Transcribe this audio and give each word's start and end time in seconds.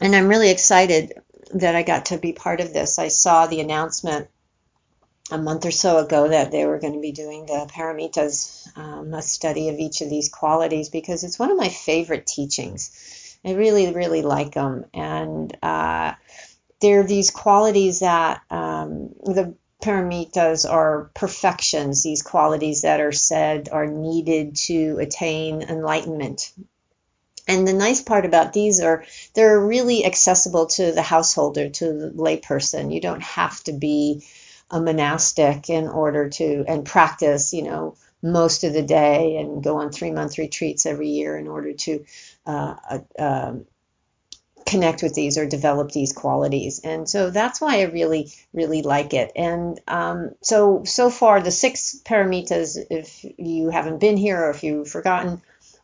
and 0.00 0.14
I'm 0.14 0.28
really 0.28 0.50
excited 0.50 1.14
that 1.54 1.74
I 1.74 1.82
got 1.82 2.06
to 2.06 2.18
be 2.18 2.32
part 2.32 2.60
of 2.60 2.72
this. 2.72 2.98
I 2.98 3.08
saw 3.08 3.46
the 3.46 3.60
announcement 3.60 4.28
a 5.30 5.38
month 5.38 5.64
or 5.64 5.70
so 5.70 5.98
ago 5.98 6.28
that 6.28 6.50
they 6.50 6.66
were 6.66 6.78
going 6.78 6.94
to 6.94 7.00
be 7.00 7.12
doing 7.12 7.46
the 7.46 7.70
paramitas, 7.72 8.76
um, 8.76 9.14
a 9.14 9.22
study 9.22 9.68
of 9.68 9.78
each 9.78 10.00
of 10.00 10.10
these 10.10 10.28
qualities, 10.28 10.88
because 10.88 11.24
it's 11.24 11.38
one 11.38 11.50
of 11.50 11.56
my 11.58 11.68
favorite 11.68 12.26
teachings. 12.26 13.38
I 13.44 13.52
really, 13.52 13.92
really 13.92 14.22
like 14.22 14.54
them. 14.54 14.84
And 14.92 15.56
uh, 15.62 16.14
they're 16.80 17.04
these 17.04 17.30
qualities 17.30 18.00
that 18.00 18.42
um, 18.50 19.10
the 19.24 19.54
paramitas 19.82 20.70
are 20.70 21.10
perfections, 21.14 22.02
these 22.02 22.22
qualities 22.22 22.82
that 22.82 23.00
are 23.00 23.12
said 23.12 23.68
are 23.70 23.86
needed 23.86 24.56
to 24.56 24.98
attain 25.00 25.62
enlightenment. 25.62 26.52
And 27.48 27.66
the 27.66 27.72
nice 27.72 28.02
part 28.02 28.26
about 28.26 28.52
these 28.52 28.80
are 28.80 29.04
they're 29.34 29.60
really 29.60 30.04
accessible 30.04 30.66
to 30.66 30.92
the 30.92 31.02
householder, 31.02 31.68
to 31.68 31.92
the 31.92 32.10
layperson. 32.10 32.92
You 32.92 33.00
don't 33.00 33.22
have 33.22 33.62
to 33.64 33.72
be 33.72 34.24
a 34.70 34.80
monastic 34.80 35.68
in 35.68 35.88
order 35.88 36.28
to 36.28 36.64
and 36.66 36.84
practice, 36.86 37.52
you 37.52 37.62
know, 37.62 37.96
most 38.22 38.64
of 38.64 38.72
the 38.72 38.82
day 38.82 39.36
and 39.36 39.62
go 39.62 39.78
on 39.78 39.90
three 39.90 40.10
month 40.10 40.38
retreats 40.38 40.86
every 40.86 41.08
year 41.08 41.36
in 41.36 41.48
order 41.48 41.72
to 41.72 42.04
uh, 42.46 42.74
uh, 42.90 42.98
um, 43.18 43.66
connect 44.66 45.02
with 45.02 45.14
these 45.14 45.38
or 45.38 45.46
develop 45.46 45.90
these 45.90 46.12
qualities. 46.12 46.80
And 46.84 47.08
so 47.08 47.30
that's 47.30 47.60
why 47.60 47.80
I 47.80 47.84
really, 47.84 48.30
really 48.52 48.82
like 48.82 49.14
it. 49.14 49.32
And 49.34 49.80
um, 49.88 50.30
so, 50.42 50.84
so 50.84 51.10
far, 51.10 51.40
the 51.40 51.50
six 51.50 52.00
paramitas, 52.04 52.78
if 52.90 53.24
you 53.38 53.70
haven't 53.70 53.98
been 54.00 54.16
here 54.16 54.38
or 54.38 54.50
if 54.50 54.62
you've 54.62 54.88
forgotten, 54.88 55.42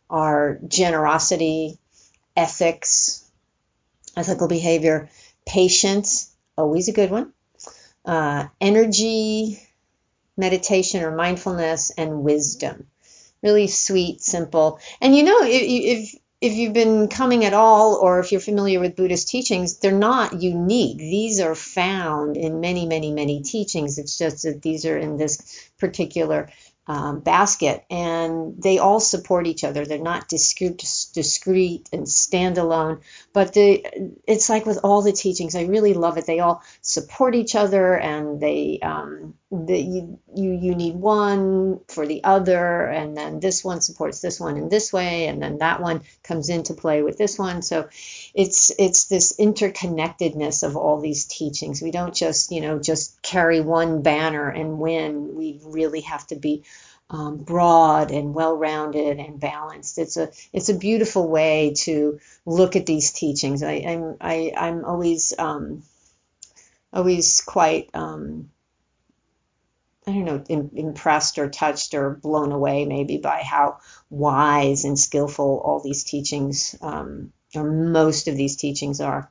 are 0.09 0.59
generosity, 0.67 1.77
ethics, 2.35 3.26
ethical 4.17 4.47
behavior, 4.47 5.09
patience, 5.45 6.33
always 6.57 6.89
a 6.89 6.93
good 6.93 7.11
one, 7.11 7.31
uh, 8.03 8.47
energy, 8.59 9.61
meditation 10.35 11.03
or 11.03 11.15
mindfulness, 11.15 11.91
and 11.91 12.23
wisdom. 12.23 12.87
Really 13.43 13.67
sweet, 13.67 14.21
simple. 14.21 14.79
And 14.99 15.15
you 15.15 15.23
know, 15.23 15.43
if, 15.43 15.61
if 16.11 16.15
if 16.39 16.53
you've 16.53 16.73
been 16.73 17.07
coming 17.07 17.45
at 17.45 17.53
all 17.53 17.95
or 17.95 18.19
if 18.19 18.31
you're 18.31 18.41
familiar 18.41 18.79
with 18.79 18.95
Buddhist 18.95 19.27
teachings, 19.27 19.79
they're 19.79 19.91
not 19.91 20.39
unique. 20.39 20.97
These 20.97 21.39
are 21.39 21.55
found 21.55 22.37
in 22.37 22.59
many, 22.59 22.85
many, 22.85 23.11
many 23.11 23.41
teachings. 23.41 23.97
It's 23.97 24.19
just 24.19 24.43
that 24.43 24.61
these 24.61 24.85
are 24.85 24.97
in 24.97 25.17
this 25.17 25.71
particular 25.79 26.49
um, 26.87 27.19
basket, 27.19 27.83
and 27.89 28.61
they 28.61 28.77
all 28.77 29.01
support 29.01 29.45
each 29.45 29.65
other. 29.65 29.85
They're 29.85 29.99
not 29.99 30.29
discrete, 30.29 30.77
discrete 31.13 31.89
and 31.91 32.05
standalone, 32.05 33.01
but 33.33 33.53
the, 33.53 33.85
it's 34.25 34.49
like 34.49 34.65
with 34.65 34.79
all 34.83 35.01
the 35.01 35.11
teachings. 35.11 35.55
I 35.55 35.63
really 35.63 35.93
love 35.93 36.17
it. 36.17 36.25
They 36.25 36.39
all 36.39 36.63
support 36.81 37.35
each 37.35 37.55
other, 37.55 37.97
and 37.97 38.39
they 38.39 38.79
um, 38.81 39.33
the, 39.51 39.77
you, 39.77 40.19
you 40.33 40.51
you 40.51 40.75
need 40.75 40.95
one 40.95 41.81
for 41.89 42.07
the 42.07 42.23
other, 42.23 42.85
and 42.85 43.15
then 43.17 43.39
this 43.39 43.63
one 43.63 43.81
supports 43.81 44.21
this 44.21 44.39
one 44.39 44.57
in 44.57 44.69
this 44.69 44.93
way, 44.93 45.27
and 45.27 45.41
then 45.41 45.57
that 45.59 45.81
one 45.81 46.01
comes 46.23 46.49
into 46.49 46.73
play 46.73 47.01
with 47.01 47.17
this 47.17 47.37
one. 47.37 47.61
So 47.61 47.89
it's 48.33 48.71
it's 48.77 49.05
this 49.05 49.37
interconnectedness 49.37 50.63
of 50.63 50.77
all 50.77 51.01
these 51.01 51.25
teachings. 51.25 51.81
We 51.81 51.91
don't 51.91 52.15
just 52.15 52.51
you 52.51 52.61
know 52.61 52.79
just 52.79 53.21
carry 53.21 53.59
one 53.61 54.01
banner 54.01 54.49
and 54.49 54.79
win. 54.79 55.35
We 55.35 55.59
really 55.63 56.01
have 56.01 56.25
to 56.27 56.35
be 56.35 56.63
um, 57.09 57.37
broad 57.37 58.11
and 58.11 58.33
well-rounded 58.33 59.19
and 59.19 59.39
balanced. 59.39 59.97
It's 59.97 60.17
a 60.17 60.29
it's 60.51 60.69
a 60.69 60.77
beautiful 60.77 61.27
way 61.27 61.73
to 61.77 62.19
look 62.45 62.75
at 62.75 62.85
these 62.85 63.11
teachings. 63.11 63.63
I, 63.63 63.83
I'm 63.87 64.17
I, 64.19 64.53
I'm 64.55 64.83
always 64.83 65.33
um, 65.37 65.83
always 66.91 67.41
quite 67.41 67.89
um, 67.93 68.49
I 70.05 70.11
don't 70.11 70.49
know 70.49 70.69
impressed 70.73 71.37
or 71.37 71.49
touched 71.49 71.93
or 71.93 72.11
blown 72.11 72.51
away 72.51 72.85
maybe 72.85 73.17
by 73.17 73.41
how 73.41 73.79
wise 74.09 74.85
and 74.85 74.99
skillful 74.99 75.61
all 75.63 75.81
these 75.81 76.03
teachings 76.03 76.75
um, 76.81 77.31
or 77.55 77.69
most 77.69 78.27
of 78.27 78.35
these 78.35 78.55
teachings 78.55 79.01
are. 79.01 79.29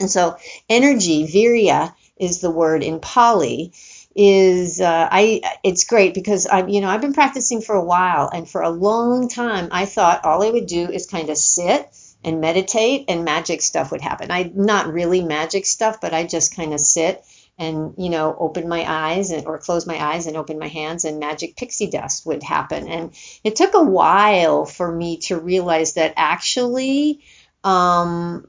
And 0.00 0.10
so 0.10 0.36
energy, 0.68 1.26
virya, 1.26 1.94
is 2.16 2.40
the 2.40 2.50
word 2.50 2.82
in 2.82 3.00
Pali 3.00 3.72
is 4.14 4.80
uh, 4.80 5.08
I 5.10 5.40
it's 5.62 5.84
great 5.84 6.14
because 6.14 6.46
I 6.46 6.66
you 6.66 6.80
know 6.80 6.88
I've 6.88 7.00
been 7.00 7.14
practicing 7.14 7.60
for 7.60 7.74
a 7.74 7.84
while 7.84 8.30
and 8.32 8.48
for 8.48 8.62
a 8.62 8.70
long 8.70 9.28
time 9.28 9.68
I 9.72 9.86
thought 9.86 10.24
all 10.24 10.42
I 10.42 10.50
would 10.50 10.66
do 10.66 10.88
is 10.88 11.06
kind 11.06 11.30
of 11.30 11.36
sit 11.36 11.90
and 12.22 12.40
meditate 12.40 13.04
and 13.08 13.24
magic 13.24 13.60
stuff 13.60 13.90
would 13.90 14.00
happen. 14.00 14.30
I 14.30 14.50
not 14.54 14.92
really 14.92 15.22
magic 15.22 15.66
stuff, 15.66 16.00
but 16.00 16.14
I 16.14 16.24
just 16.24 16.56
kind 16.56 16.72
of 16.72 16.80
sit 16.80 17.24
and 17.58 17.94
you 17.98 18.10
know 18.10 18.36
open 18.38 18.68
my 18.68 18.84
eyes 18.86 19.30
and, 19.30 19.46
or 19.46 19.58
close 19.58 19.86
my 19.86 20.02
eyes 20.02 20.26
and 20.26 20.36
open 20.36 20.58
my 20.58 20.68
hands 20.68 21.04
and 21.04 21.20
magic 21.20 21.56
pixie 21.56 21.90
dust 21.90 22.26
would 22.26 22.42
happen. 22.42 22.88
And 22.88 23.14
it 23.42 23.56
took 23.56 23.74
a 23.74 23.82
while 23.82 24.64
for 24.64 24.90
me 24.90 25.18
to 25.18 25.38
realize 25.38 25.94
that 25.94 26.14
actually 26.16 27.20
um, 27.62 28.48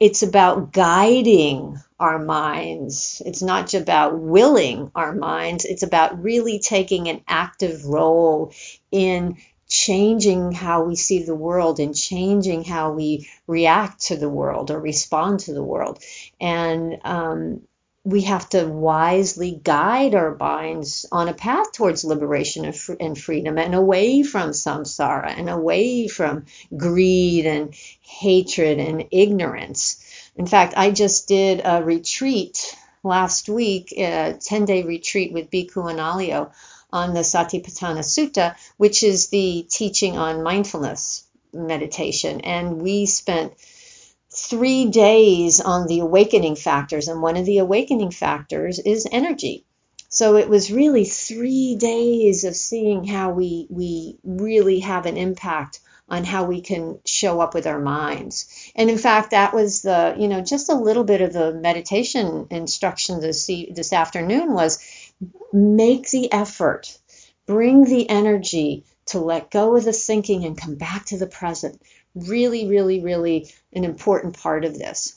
it's 0.00 0.22
about 0.22 0.72
guiding 0.72 1.78
our 2.00 2.18
minds. 2.18 3.20
It's 3.24 3.42
not 3.42 3.74
about 3.74 4.18
willing 4.18 4.90
our 4.94 5.14
minds, 5.14 5.66
it's 5.66 5.82
about 5.82 6.22
really 6.22 6.58
taking 6.58 7.08
an 7.08 7.20
active 7.28 7.84
role 7.84 8.52
in 8.90 9.36
changing 9.68 10.50
how 10.50 10.82
we 10.82 10.96
see 10.96 11.22
the 11.22 11.34
world 11.34 11.78
and 11.78 11.94
changing 11.94 12.64
how 12.64 12.92
we 12.92 13.28
react 13.46 14.06
to 14.06 14.16
the 14.16 14.28
world 14.28 14.70
or 14.72 14.80
respond 14.80 15.40
to 15.40 15.54
the 15.54 15.62
world. 15.62 16.02
And 16.40 16.98
um, 17.04 17.60
we 18.04 18.22
have 18.22 18.48
to 18.48 18.66
wisely 18.66 19.60
guide 19.62 20.14
our 20.14 20.34
minds 20.36 21.04
on 21.12 21.28
a 21.28 21.34
path 21.34 21.72
towards 21.72 22.04
liberation 22.04 22.64
and, 22.64 22.76
fr- 22.76 22.94
and, 22.98 23.18
freedom 23.18 23.58
and 23.58 23.74
away 23.74 24.22
from 24.22 24.50
samsara 24.50 25.28
and 25.36 25.50
away 25.50 26.08
from 26.08 26.46
greed 26.74 27.44
and 27.44 27.74
hatred 28.00 28.78
and 28.78 29.04
ignorance. 29.10 30.02
In 30.36 30.46
fact, 30.46 30.74
I 30.76 30.90
just 30.90 31.28
did 31.28 31.60
a 31.62 31.82
retreat 31.82 32.74
last 33.02 33.48
week, 33.48 33.92
a 33.92 34.38
10 34.40 34.64
day 34.64 34.82
retreat 34.82 35.32
with 35.32 35.50
Bhikkhu 35.50 35.92
Analayo 35.92 36.50
on 36.92 37.12
the 37.12 37.20
Satipatthana 37.20 38.00
Sutta, 38.00 38.56
which 38.78 39.02
is 39.02 39.28
the 39.28 39.66
teaching 39.68 40.16
on 40.16 40.42
mindfulness 40.42 41.24
meditation. 41.52 42.40
And 42.40 42.80
we 42.80 43.06
spent 43.06 43.52
three 44.46 44.86
days 44.86 45.60
on 45.60 45.86
the 45.86 46.00
awakening 46.00 46.56
factors, 46.56 47.08
and 47.08 47.22
one 47.22 47.36
of 47.36 47.46
the 47.46 47.58
awakening 47.58 48.10
factors 48.10 48.78
is 48.78 49.06
energy. 49.10 49.64
So 50.08 50.36
it 50.36 50.48
was 50.48 50.72
really 50.72 51.04
three 51.04 51.76
days 51.76 52.44
of 52.44 52.56
seeing 52.56 53.04
how 53.04 53.30
we 53.30 53.66
we 53.70 54.16
really 54.24 54.80
have 54.80 55.06
an 55.06 55.16
impact 55.16 55.80
on 56.08 56.24
how 56.24 56.44
we 56.44 56.60
can 56.60 56.98
show 57.06 57.40
up 57.40 57.54
with 57.54 57.68
our 57.68 57.78
minds. 57.78 58.48
And 58.74 58.90
in 58.90 58.98
fact, 58.98 59.30
that 59.30 59.54
was 59.54 59.82
the 59.82 60.16
you 60.18 60.26
know 60.26 60.40
just 60.40 60.68
a 60.68 60.74
little 60.74 61.04
bit 61.04 61.20
of 61.20 61.32
the 61.32 61.52
meditation 61.52 62.48
instruction 62.50 63.20
this 63.20 63.46
this 63.46 63.92
afternoon 63.92 64.52
was 64.52 64.80
make 65.52 66.10
the 66.10 66.32
effort, 66.32 66.98
bring 67.46 67.84
the 67.84 68.08
energy 68.10 68.84
to 69.10 69.20
let 69.20 69.50
go 69.50 69.76
of 69.76 69.84
the 69.84 69.92
thinking 69.92 70.44
and 70.44 70.60
come 70.60 70.74
back 70.74 71.06
to 71.06 71.18
the 71.18 71.26
present 71.26 71.80
really, 72.14 72.66
really, 72.66 73.00
really 73.00 73.52
an 73.72 73.84
important 73.84 74.38
part 74.38 74.64
of 74.64 74.76
this. 74.76 75.16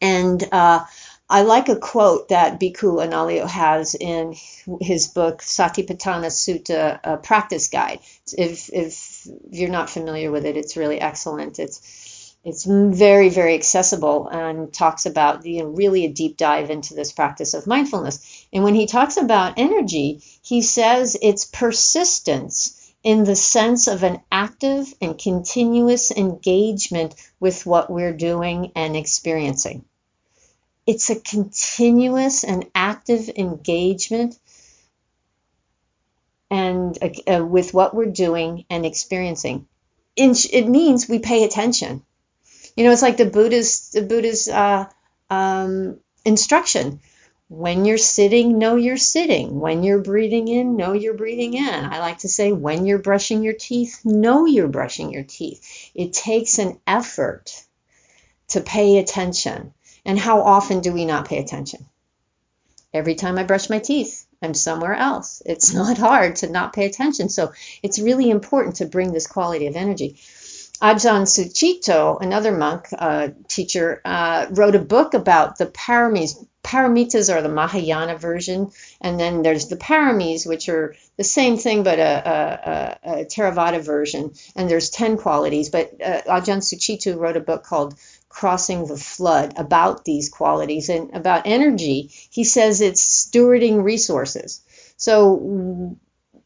And 0.00 0.42
uh, 0.50 0.84
I 1.28 1.42
like 1.42 1.68
a 1.68 1.76
quote 1.76 2.30
that 2.30 2.58
Bhikkhu 2.58 3.06
Analayo 3.06 3.46
has 3.46 3.94
in 3.94 4.34
his 4.80 5.08
book 5.08 5.42
Satipatthana 5.42 6.26
Sutta 6.26 6.98
uh, 7.04 7.16
Practice 7.18 7.68
Guide. 7.68 8.00
If, 8.32 8.70
if 8.72 9.28
you're 9.50 9.68
not 9.70 9.90
familiar 9.90 10.30
with 10.30 10.44
it, 10.44 10.56
it's 10.56 10.76
really 10.76 11.00
excellent. 11.00 11.58
It's 11.58 11.99
it's 12.42 12.64
very 12.64 13.28
very 13.28 13.54
accessible 13.54 14.28
and 14.28 14.72
talks 14.72 15.04
about 15.06 15.44
know, 15.62 15.68
really 15.68 16.04
a 16.06 16.12
deep 16.12 16.36
dive 16.36 16.70
into 16.70 16.94
this 16.94 17.12
practice 17.12 17.54
of 17.54 17.66
mindfulness. 17.66 18.46
And 18.52 18.64
when 18.64 18.74
he 18.74 18.86
talks 18.86 19.16
about 19.16 19.58
energy, 19.58 20.22
he 20.42 20.62
says 20.62 21.16
it's 21.20 21.44
persistence 21.44 22.92
in 23.02 23.24
the 23.24 23.36
sense 23.36 23.88
of 23.88 24.02
an 24.02 24.20
active 24.30 24.92
and 25.00 25.18
continuous 25.18 26.10
engagement 26.10 27.14
with 27.38 27.64
what 27.66 27.90
we're 27.90 28.12
doing 28.12 28.72
and 28.74 28.96
experiencing. 28.96 29.84
It's 30.86 31.10
a 31.10 31.20
continuous 31.20 32.44
and 32.44 32.66
active 32.74 33.30
engagement 33.36 34.38
and 36.50 36.98
uh, 37.26 37.44
with 37.44 37.72
what 37.72 37.94
we're 37.94 38.06
doing 38.06 38.64
and 38.68 38.84
experiencing. 38.84 39.66
it 40.16 40.66
means 40.68 41.08
we 41.08 41.20
pay 41.20 41.44
attention. 41.44 42.02
You 42.80 42.86
know, 42.86 42.92
it's 42.92 43.02
like 43.02 43.18
the 43.18 43.26
Buddha's 43.26 43.90
the 43.90 44.00
Buddhist 44.00 44.48
uh, 44.48 44.88
um, 45.28 46.00
instruction 46.24 47.00
when 47.50 47.84
you're 47.84 47.98
sitting, 47.98 48.58
know 48.58 48.76
you're 48.76 48.96
sitting. 48.96 49.60
When 49.60 49.82
you're 49.82 50.00
breathing 50.00 50.48
in, 50.48 50.76
know 50.78 50.94
you're 50.94 51.12
breathing 51.12 51.52
in. 51.52 51.84
I 51.84 51.98
like 51.98 52.20
to 52.20 52.28
say, 52.28 52.52
when 52.52 52.86
you're 52.86 53.00
brushing 53.00 53.42
your 53.42 53.52
teeth, 53.52 54.00
know 54.02 54.46
you're 54.46 54.66
brushing 54.66 55.12
your 55.12 55.24
teeth. 55.24 55.90
It 55.94 56.14
takes 56.14 56.58
an 56.58 56.80
effort 56.86 57.52
to 58.48 58.62
pay 58.62 58.96
attention. 58.96 59.74
And 60.06 60.18
how 60.18 60.40
often 60.40 60.80
do 60.80 60.90
we 60.90 61.04
not 61.04 61.28
pay 61.28 61.36
attention? 61.36 61.84
Every 62.94 63.14
time 63.14 63.36
I 63.36 63.42
brush 63.42 63.68
my 63.68 63.80
teeth, 63.80 64.24
I'm 64.40 64.54
somewhere 64.54 64.94
else. 64.94 65.42
It's 65.44 65.74
not 65.82 65.98
hard 65.98 66.36
to 66.36 66.48
not 66.48 66.72
pay 66.72 66.86
attention. 66.86 67.28
So 67.28 67.52
it's 67.82 67.98
really 67.98 68.30
important 68.30 68.76
to 68.76 68.86
bring 68.86 69.12
this 69.12 69.26
quality 69.26 69.66
of 69.66 69.76
energy. 69.76 70.16
Ajahn 70.82 71.26
Sucitto, 71.26 72.20
another 72.22 72.52
monk 72.52 72.88
uh, 72.96 73.28
teacher, 73.48 74.00
uh, 74.04 74.46
wrote 74.50 74.74
a 74.74 74.78
book 74.78 75.14
about 75.14 75.58
the 75.58 75.66
paramis. 75.66 76.46
Paramitas 76.62 77.34
are 77.34 77.42
the 77.42 77.48
Mahayana 77.48 78.16
version, 78.18 78.70
and 79.00 79.18
then 79.18 79.42
there's 79.42 79.68
the 79.68 79.76
paramis, 79.76 80.46
which 80.46 80.68
are 80.68 80.94
the 81.16 81.24
same 81.24 81.56
thing 81.56 81.82
but 81.82 81.98
a, 81.98 82.98
a, 83.04 83.10
a, 83.12 83.24
Theravada 83.24 83.82
version. 83.82 84.32
And 84.56 84.70
there's 84.70 84.90
ten 84.90 85.16
qualities. 85.16 85.68
But 85.70 85.94
uh, 86.02 86.22
Ajahn 86.26 86.60
Sucitto 86.60 87.16
wrote 87.18 87.36
a 87.36 87.40
book 87.40 87.64
called 87.64 87.94
Crossing 88.28 88.86
the 88.86 88.96
Flood 88.96 89.54
about 89.56 90.04
these 90.04 90.28
qualities 90.28 90.88
and 90.88 91.14
about 91.14 91.46
energy. 91.46 92.10
He 92.30 92.44
says 92.44 92.80
it's 92.80 93.26
stewarding 93.26 93.82
resources. 93.82 94.60
So 94.96 95.96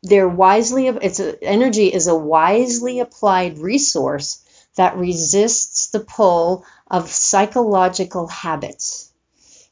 they're 0.05 0.29
wisely 0.29 0.87
it's 0.87 1.19
a, 1.19 1.43
energy 1.43 1.93
is 1.93 2.07
a 2.07 2.15
wisely 2.15 3.01
applied 3.01 3.59
resource 3.59 4.45
that 4.77 4.99
resists 4.99 5.89
the 5.89 6.01
pull 6.01 6.65
of 6.91 7.11
psychological 7.11 8.27
habits. 8.27 9.11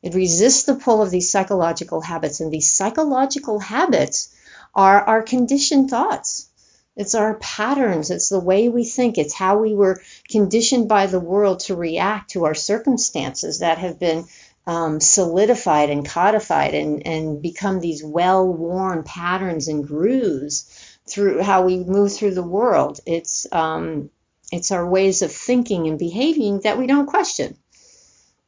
It 0.03 0.15
resists 0.15 0.65
the 0.65 0.75
pull 0.75 1.03
of 1.03 1.11
these 1.11 1.31
psychological 1.31 2.01
habits, 2.01 2.41
and 2.41 2.51
these 2.51 2.73
psychological 2.73 3.59
habits 3.59 4.35
are 4.75 5.01
our 5.03 5.23
conditioned 5.23 5.91
thoughts. 5.91 6.49
It's 6.97 7.15
our 7.15 7.35
patterns. 7.35 8.11
It's 8.11 8.29
the 8.29 8.41
way 8.41 8.69
we 8.69 8.85
think. 8.85 9.19
It's 9.19 9.35
how 9.35 9.59
we 9.59 9.75
were 9.75 10.03
conditioned 10.31 10.89
by 10.89 11.07
the 11.07 11.21
world 11.21 11.61
to 11.61 11.77
react 11.77 12.31
to 12.31 12.45
our 12.45 12.55
circumstances 12.55 13.61
that 13.61 13.79
have 13.79 13.99
been 13.99 14.25
um, 14.67 15.01
solidified 15.01 15.91
and 15.91 16.07
codified 16.07 16.75
and, 16.75 17.07
and 17.07 17.43
become 17.43 17.81
these 17.81 18.03
well 18.05 18.47
worn 18.47 19.03
patterns 19.03 19.69
and 19.69 19.87
grooves 19.87 20.99
through 21.09 21.43
how 21.43 21.65
we 21.65 21.79
move 21.79 22.13
through 22.13 22.35
the 22.35 22.43
world. 22.43 23.01
It's 23.07 23.47
um, 23.53 24.11
it's 24.53 24.71
our 24.71 24.89
ways 24.89 25.23
of 25.23 25.33
thinking 25.33 25.89
and 25.89 25.99
behaving 25.99 26.61
that 26.61 26.79
we 26.79 26.87
don't 26.87 27.07
question. 27.07 27.57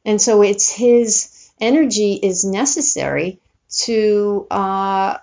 And 0.05 0.21
so 0.21 0.41
it's 0.43 0.71
his 0.71 1.49
energy 1.59 2.13
is 2.13 2.45
necessary 2.45 3.39
to 3.77 4.47
uh, 4.51 5.17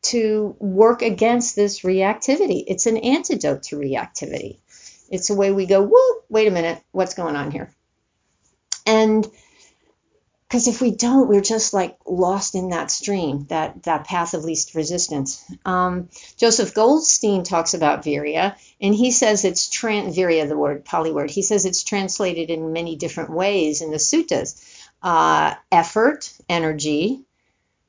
to 0.00 0.56
work 0.58 1.02
against 1.02 1.56
this 1.56 1.80
reactivity. 1.80 2.64
It's 2.66 2.86
an 2.86 2.96
antidote 2.98 3.64
to 3.64 3.76
reactivity. 3.76 4.58
It's 5.10 5.30
a 5.30 5.34
way 5.34 5.52
we 5.52 5.66
go, 5.66 5.82
whoa, 5.82 6.22
wait 6.28 6.48
a 6.48 6.52
minute, 6.52 6.82
what's 6.92 7.14
going 7.14 7.34
on 7.36 7.50
here? 7.50 7.70
And 8.86 9.26
because 10.48 10.66
if 10.66 10.80
we 10.80 10.90
don't, 10.90 11.28
we're 11.28 11.42
just 11.42 11.74
like 11.74 11.98
lost 12.06 12.54
in 12.54 12.70
that 12.70 12.90
stream, 12.90 13.44
that 13.50 13.82
that 13.82 14.04
path 14.04 14.32
of 14.32 14.44
least 14.44 14.74
resistance. 14.74 15.44
Um, 15.66 16.08
Joseph 16.38 16.72
Goldstein 16.72 17.42
talks 17.42 17.74
about 17.74 18.02
virya, 18.02 18.56
and 18.80 18.94
he 18.94 19.10
says 19.10 19.44
it's 19.44 19.68
tran- 19.68 20.14
virya, 20.14 20.48
the 20.48 20.56
word 20.56 20.86
Pali 20.86 21.12
word. 21.12 21.30
He 21.30 21.42
says 21.42 21.66
it's 21.66 21.84
translated 21.84 22.48
in 22.48 22.72
many 22.72 22.96
different 22.96 23.30
ways 23.30 23.82
in 23.82 23.90
the 23.90 23.98
suttas: 23.98 24.58
uh, 25.02 25.54
effort, 25.70 26.32
energy, 26.48 27.20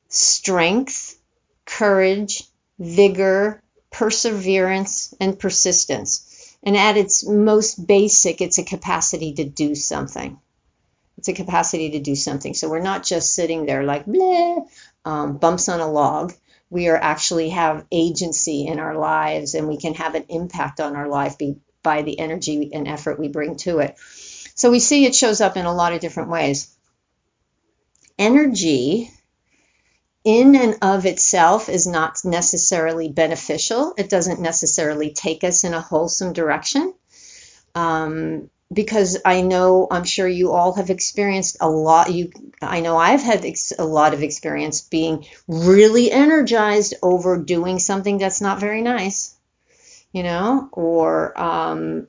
strength, 0.08 1.18
courage, 1.64 2.44
vigor, 2.78 3.62
perseverance, 3.90 5.14
and 5.18 5.38
persistence. 5.38 6.26
And 6.62 6.76
at 6.76 6.98
its 6.98 7.26
most 7.26 7.86
basic, 7.86 8.42
it's 8.42 8.58
a 8.58 8.64
capacity 8.64 9.32
to 9.32 9.44
do 9.44 9.74
something 9.74 10.38
it's 11.20 11.28
a 11.28 11.34
capacity 11.34 11.90
to 11.90 12.00
do 12.00 12.16
something. 12.16 12.54
So 12.54 12.70
we're 12.70 12.80
not 12.80 13.04
just 13.04 13.34
sitting 13.34 13.66
there 13.66 13.84
like 13.84 14.06
bleh, 14.06 14.66
um, 15.04 15.36
bumps 15.36 15.68
on 15.68 15.80
a 15.80 15.90
log. 15.90 16.32
We 16.70 16.88
are 16.88 16.96
actually 16.96 17.50
have 17.50 17.84
agency 17.92 18.66
in 18.66 18.80
our 18.80 18.96
lives, 18.96 19.54
and 19.54 19.68
we 19.68 19.76
can 19.76 19.92
have 19.94 20.14
an 20.14 20.24
impact 20.30 20.80
on 20.80 20.96
our 20.96 21.08
life 21.08 21.36
be, 21.36 21.56
by 21.82 22.00
the 22.00 22.18
energy 22.18 22.70
and 22.72 22.88
effort 22.88 23.18
we 23.18 23.28
bring 23.28 23.56
to 23.56 23.80
it. 23.80 23.96
So 24.54 24.70
we 24.70 24.80
see 24.80 25.04
it 25.04 25.14
shows 25.14 25.42
up 25.42 25.58
in 25.58 25.66
a 25.66 25.74
lot 25.74 25.92
of 25.92 26.00
different 26.00 26.30
ways. 26.30 26.74
Energy 28.18 29.10
in 30.24 30.56
and 30.56 30.78
of 30.80 31.04
itself 31.04 31.68
is 31.68 31.86
not 31.86 32.24
necessarily 32.24 33.10
beneficial. 33.10 33.92
It 33.98 34.08
doesn't 34.08 34.40
necessarily 34.40 35.12
take 35.12 35.44
us 35.44 35.64
in 35.64 35.74
a 35.74 35.82
wholesome 35.82 36.32
direction. 36.32 36.94
Um, 37.74 38.48
because 38.72 39.18
I 39.24 39.40
know 39.40 39.88
I'm 39.90 40.04
sure 40.04 40.28
you 40.28 40.52
all 40.52 40.74
have 40.74 40.90
experienced 40.90 41.56
a 41.60 41.68
lot 41.68 42.12
you 42.12 42.30
I 42.62 42.80
know 42.80 42.96
I've 42.96 43.22
had 43.22 43.44
ex- 43.44 43.72
a 43.78 43.84
lot 43.84 44.14
of 44.14 44.22
experience 44.22 44.82
being 44.82 45.26
really 45.48 46.10
energized 46.10 46.94
over 47.02 47.38
doing 47.38 47.78
something 47.78 48.18
that's 48.18 48.40
not 48.40 48.60
very 48.60 48.82
nice 48.82 49.34
you 50.12 50.22
know 50.22 50.68
or 50.72 51.40
um 51.40 52.06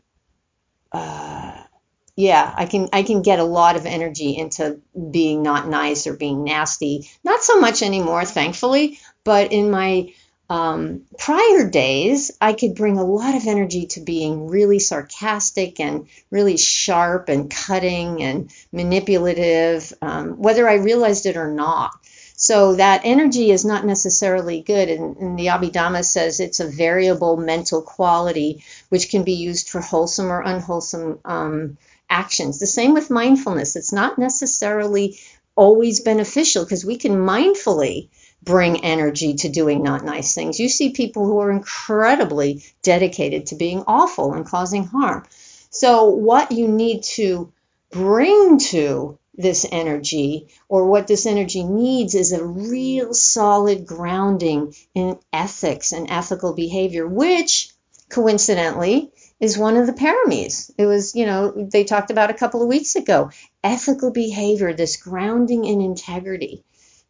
uh 0.92 1.64
yeah 2.16 2.54
i 2.58 2.66
can 2.66 2.90
i 2.94 3.04
can 3.04 3.22
get 3.22 3.40
a 3.40 3.44
lot 3.44 3.76
of 3.76 3.86
energy 3.86 4.38
into 4.38 4.80
being 5.12 5.42
not 5.44 5.68
nice 5.68 6.08
or 6.08 6.14
being 6.14 6.44
nasty. 6.44 7.10
Not 7.24 7.44
so 7.44 7.60
much 7.60 7.82
anymore 7.82 8.26
thankfully 8.26 9.00
but 9.24 9.52
in 9.52 9.72
my 9.72 10.14
um, 10.52 11.04
prior 11.18 11.70
days, 11.70 12.30
I 12.42 12.52
could 12.52 12.76
bring 12.76 12.98
a 12.98 13.06
lot 13.06 13.36
of 13.36 13.48
energy 13.48 13.86
to 13.92 14.02
being 14.02 14.50
really 14.50 14.80
sarcastic 14.80 15.80
and 15.80 16.08
really 16.30 16.58
sharp 16.58 17.30
and 17.30 17.50
cutting 17.50 18.22
and 18.22 18.52
manipulative, 18.74 19.94
um, 20.02 20.32
whether 20.32 20.68
I 20.68 20.74
realized 20.74 21.26
it 21.26 21.38
or 21.38 21.50
not. 21.50 21.92
So 22.36 22.76
that 22.76 23.04
energy 23.06 23.50
is 23.50 23.64
not 23.64 23.86
necessarily 23.86 24.60
good. 24.60 24.90
And, 24.90 25.16
and, 25.16 25.40
the 25.40 25.46
Abhidhamma 25.46 26.04
says 26.04 26.42
it's 26.42 26.60
a 26.60 26.68
variable 26.68 27.38
mental 27.38 27.82
quality 27.82 28.66
which 28.90 29.10
can 29.10 29.24
be 29.24 29.36
used 29.36 29.70
for 29.70 29.80
wholesome 29.80 30.30
or 30.30 30.42
unwholesome 30.42 31.20
um, 31.24 31.78
actions. 32.10 32.60
The 32.60 32.68
same 32.68 32.94
with 32.94 33.10
mindfulness. 33.10 33.78
It's 33.78 33.94
not 33.94 34.20
necessarily 34.20 35.18
always 35.56 36.02
beneficial 36.02 36.66
because 36.66 36.84
we 36.84 36.98
can 36.98 37.14
mindfully 37.14 38.10
bring 38.44 38.84
energy 38.84 39.36
to 39.36 39.50
doing 39.50 39.84
not 39.84 40.04
nice 40.04 40.34
things. 40.34 40.60
You 40.60 40.70
see 40.70 40.92
people 40.92 41.26
who 41.26 41.40
are 41.40 41.52
incredibly 41.52 42.64
dedicated 42.82 43.48
to 43.48 43.56
being 43.56 43.84
awful 43.88 44.34
and 44.34 44.46
causing 44.46 44.86
harm. 44.86 45.26
So, 45.70 46.10
what 46.10 46.52
you 46.52 46.68
need 46.68 47.04
to 47.16 47.52
bring 47.92 48.58
to 48.58 49.18
this 49.38 49.66
energy, 49.72 50.48
or 50.68 50.88
what 50.88 51.08
this 51.08 51.26
energy 51.26 51.64
needs, 51.64 52.16
is 52.16 52.32
a 52.32 52.44
real 52.44 53.14
solid 53.14 53.86
grounding 53.86 54.76
in 54.94 55.18
ethics 55.32 55.94
and 55.94 56.10
ethical 56.12 56.54
behavior, 56.54 57.08
which 57.08 57.72
coincidentally 58.10 59.12
is 59.40 59.58
one 59.58 59.78
of 59.78 59.88
the 59.88 59.94
paramis. 59.94 60.70
It 60.78 60.86
was, 60.86 61.16
you 61.16 61.26
know, 61.26 61.52
they 61.52 61.84
talked 61.84 62.12
about 62.12 62.30
a 62.30 62.36
couple 62.36 62.62
of 62.62 62.68
weeks 62.68 62.96
ago. 62.96 63.32
Ethical 63.64 64.12
behavior, 64.12 64.74
this 64.74 64.98
grounding 64.98 65.66
in 65.66 65.82
integrity. 65.82 66.64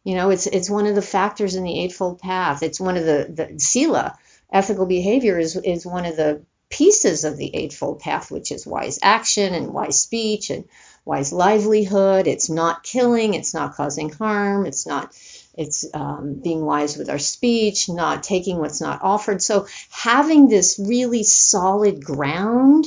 You 0.04 0.16
know, 0.16 0.30
it's 0.30 0.46
it's 0.46 0.70
one 0.70 0.86
of 0.86 0.94
the 0.94 1.02
factors 1.02 1.54
in 1.54 1.64
the 1.64 1.80
Eightfold 1.80 2.18
Path. 2.18 2.62
It's 2.62 2.80
one 2.80 2.96
of 2.96 3.04
the, 3.04 3.26
the 3.30 3.60
Sila. 3.60 4.18
Ethical 4.52 4.86
behavior 4.86 5.38
is, 5.38 5.56
is 5.56 5.86
one 5.86 6.04
of 6.04 6.16
the 6.16 6.42
pieces 6.68 7.24
of 7.24 7.36
the 7.36 7.54
Eightfold 7.54 8.00
Path, 8.00 8.30
which 8.30 8.50
is 8.50 8.66
wise 8.66 8.98
action 9.02 9.54
and 9.54 9.72
wise 9.72 10.02
speech 10.02 10.50
and 10.50 10.64
wise 11.04 11.32
livelihood. 11.32 12.26
It's 12.26 12.50
not 12.50 12.82
killing, 12.82 13.34
it's 13.34 13.54
not 13.54 13.74
causing 13.74 14.10
harm, 14.10 14.66
it's 14.66 14.86
not 14.86 15.14
it's 15.54 15.84
um, 15.92 16.40
being 16.42 16.64
wise 16.64 16.96
with 16.96 17.10
our 17.10 17.18
speech, 17.18 17.88
not 17.88 18.22
taking 18.22 18.58
what's 18.58 18.80
not 18.80 19.02
offered. 19.02 19.42
So 19.42 19.66
having 19.90 20.48
this 20.48 20.80
really 20.82 21.24
solid 21.24 22.02
ground 22.02 22.86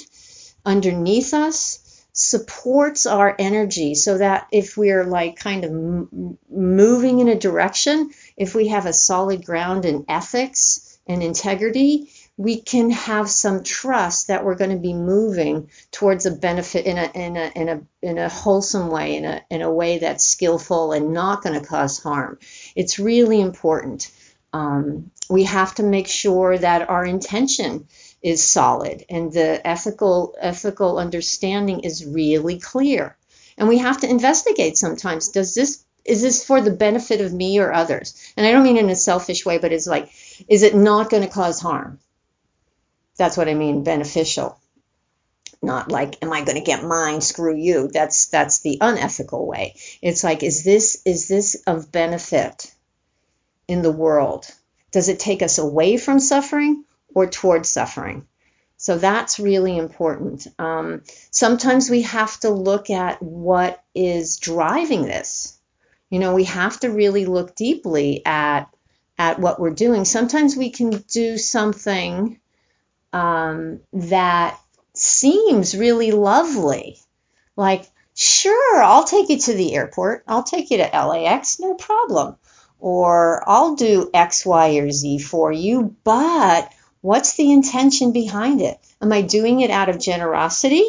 underneath 0.65 1.33
us 1.33 1.84
supports 2.15 3.05
our 3.05 3.35
energy 3.37 3.93
so 3.93 4.17
that 4.17 4.47
if 4.49 4.77
we're 4.77 5.03
like 5.03 5.35
kind 5.35 5.65
of 5.65 5.71
m- 5.71 6.37
moving 6.49 7.19
in 7.19 7.27
a 7.27 7.37
direction, 7.37 8.09
if 8.37 8.55
we 8.55 8.69
have 8.69 8.85
a 8.85 8.93
solid 8.93 9.45
ground 9.45 9.83
in 9.83 10.05
ethics 10.07 10.97
and 11.05 11.21
integrity, 11.21 12.09
we 12.37 12.61
can 12.61 12.89
have 12.89 13.29
some 13.29 13.63
trust 13.63 14.29
that 14.29 14.45
we're 14.45 14.55
going 14.55 14.71
to 14.71 14.77
be 14.77 14.93
moving 14.93 15.69
towards 15.91 16.25
a 16.25 16.31
benefit 16.31 16.85
in 16.85 16.97
a 16.97 17.11
in 17.13 17.35
a 17.35 17.51
in 17.53 17.69
a 17.69 17.81
in 18.01 18.17
a 18.17 18.29
wholesome 18.29 18.89
way, 18.89 19.17
in 19.17 19.25
a 19.25 19.41
in 19.49 19.61
a 19.61 19.71
way 19.71 19.97
that's 19.97 20.23
skillful 20.23 20.93
and 20.93 21.13
not 21.13 21.43
going 21.43 21.59
to 21.59 21.67
cause 21.67 22.01
harm. 22.01 22.39
It's 22.77 22.97
really 22.97 23.41
important. 23.41 24.09
Um, 24.53 25.11
we 25.29 25.43
have 25.43 25.75
to 25.75 25.83
make 25.83 26.07
sure 26.07 26.57
that 26.57 26.89
our 26.89 27.05
intention 27.05 27.87
is 28.25 28.43
solid 28.47 29.05
and 29.09 29.33
the 29.33 29.65
ethical 29.67 30.35
ethical 30.41 30.99
understanding 30.99 31.81
is 31.81 32.05
really 32.05 32.59
clear. 32.59 33.17
And 33.57 33.69
we 33.69 33.79
have 33.79 34.01
to 34.01 34.09
investigate 34.09 34.77
sometimes. 34.77 35.29
Does 35.29 35.55
this 35.55 35.85
is 36.05 36.21
this 36.23 36.43
for 36.45 36.61
the 36.61 36.71
benefit 36.71 37.21
of 37.21 37.33
me 37.33 37.59
or 37.59 37.73
others? 37.73 38.15
And 38.37 38.47
I 38.47 38.51
don't 38.53 38.63
mean 38.63 38.77
in 38.77 38.89
a 38.91 38.95
selfish 38.95 39.45
way, 39.45 39.59
but 39.59 39.73
it's 39.73 39.87
like, 39.87 40.11
is 40.49 40.63
it 40.63 40.75
not 40.75 41.11
going 41.11 41.23
to 41.23 41.29
cause 41.29 41.61
harm? 41.61 41.99
That's 43.17 43.37
what 43.37 43.49
I 43.49 43.55
mean, 43.55 43.83
beneficial. 43.83 44.59
not 45.61 45.91
like 45.91 46.23
am 46.23 46.33
i 46.33 46.43
going 46.43 46.57
to 46.57 46.63
get 46.63 46.83
mine 46.83 47.21
screw 47.21 47.55
you 47.55 47.89
that's 47.91 48.27
that's 48.27 48.61
the 48.61 48.77
unethical 48.81 49.47
way 49.47 49.75
it's 50.01 50.23
like 50.23 50.43
is 50.43 50.63
this 50.63 51.01
is 51.05 51.27
this 51.27 51.55
of 51.67 51.91
benefit 51.91 52.73
in 53.67 53.81
the 53.81 53.91
world 53.91 54.47
does 54.91 55.09
it 55.09 55.19
take 55.19 55.41
us 55.43 55.57
away 55.57 55.97
from 55.97 56.19
suffering 56.19 56.83
or 57.15 57.25
towards 57.25 57.67
suffering 57.67 58.27
so 58.77 58.97
that's 58.99 59.39
really 59.39 59.75
important 59.75 60.45
um, 60.59 61.01
sometimes 61.31 61.89
we 61.89 62.03
have 62.03 62.39
to 62.39 62.51
look 62.51 62.91
at 62.91 63.21
what 63.23 63.83
is 63.95 64.37
driving 64.37 65.01
this 65.01 65.59
you 66.11 66.19
know 66.19 66.35
we 66.35 66.43
have 66.43 66.79
to 66.79 66.91
really 66.91 67.25
look 67.25 67.55
deeply 67.55 68.23
at 68.23 68.65
at 69.17 69.39
what 69.39 69.59
we're 69.59 69.71
doing 69.71 70.05
sometimes 70.05 70.55
we 70.55 70.69
can 70.69 70.91
do 71.07 71.39
something 71.39 72.39
um, 73.15 73.79
that 73.93 74.59
seems 74.93 75.75
really 75.75 76.11
lovely. 76.11 76.97
Like, 77.55 77.85
sure, 78.13 78.83
I'll 78.83 79.05
take 79.05 79.29
you 79.29 79.39
to 79.39 79.53
the 79.53 79.75
airport. 79.75 80.23
I'll 80.27 80.43
take 80.43 80.69
you 80.69 80.77
to 80.77 80.83
LAX, 80.83 81.59
no 81.59 81.75
problem. 81.75 82.35
Or 82.79 83.47
I'll 83.47 83.75
do 83.75 84.09
X, 84.13 84.45
Y, 84.45 84.77
or 84.77 84.91
Z 84.91 85.19
for 85.19 85.51
you, 85.51 85.95
but 86.03 86.71
what's 87.05 87.35
the 87.35 87.51
intention 87.51 88.11
behind 88.11 88.61
it? 88.61 88.79
Am 88.99 89.13
I 89.13 89.21
doing 89.21 89.61
it 89.61 89.69
out 89.69 89.89
of 89.89 89.99
generosity? 89.99 90.83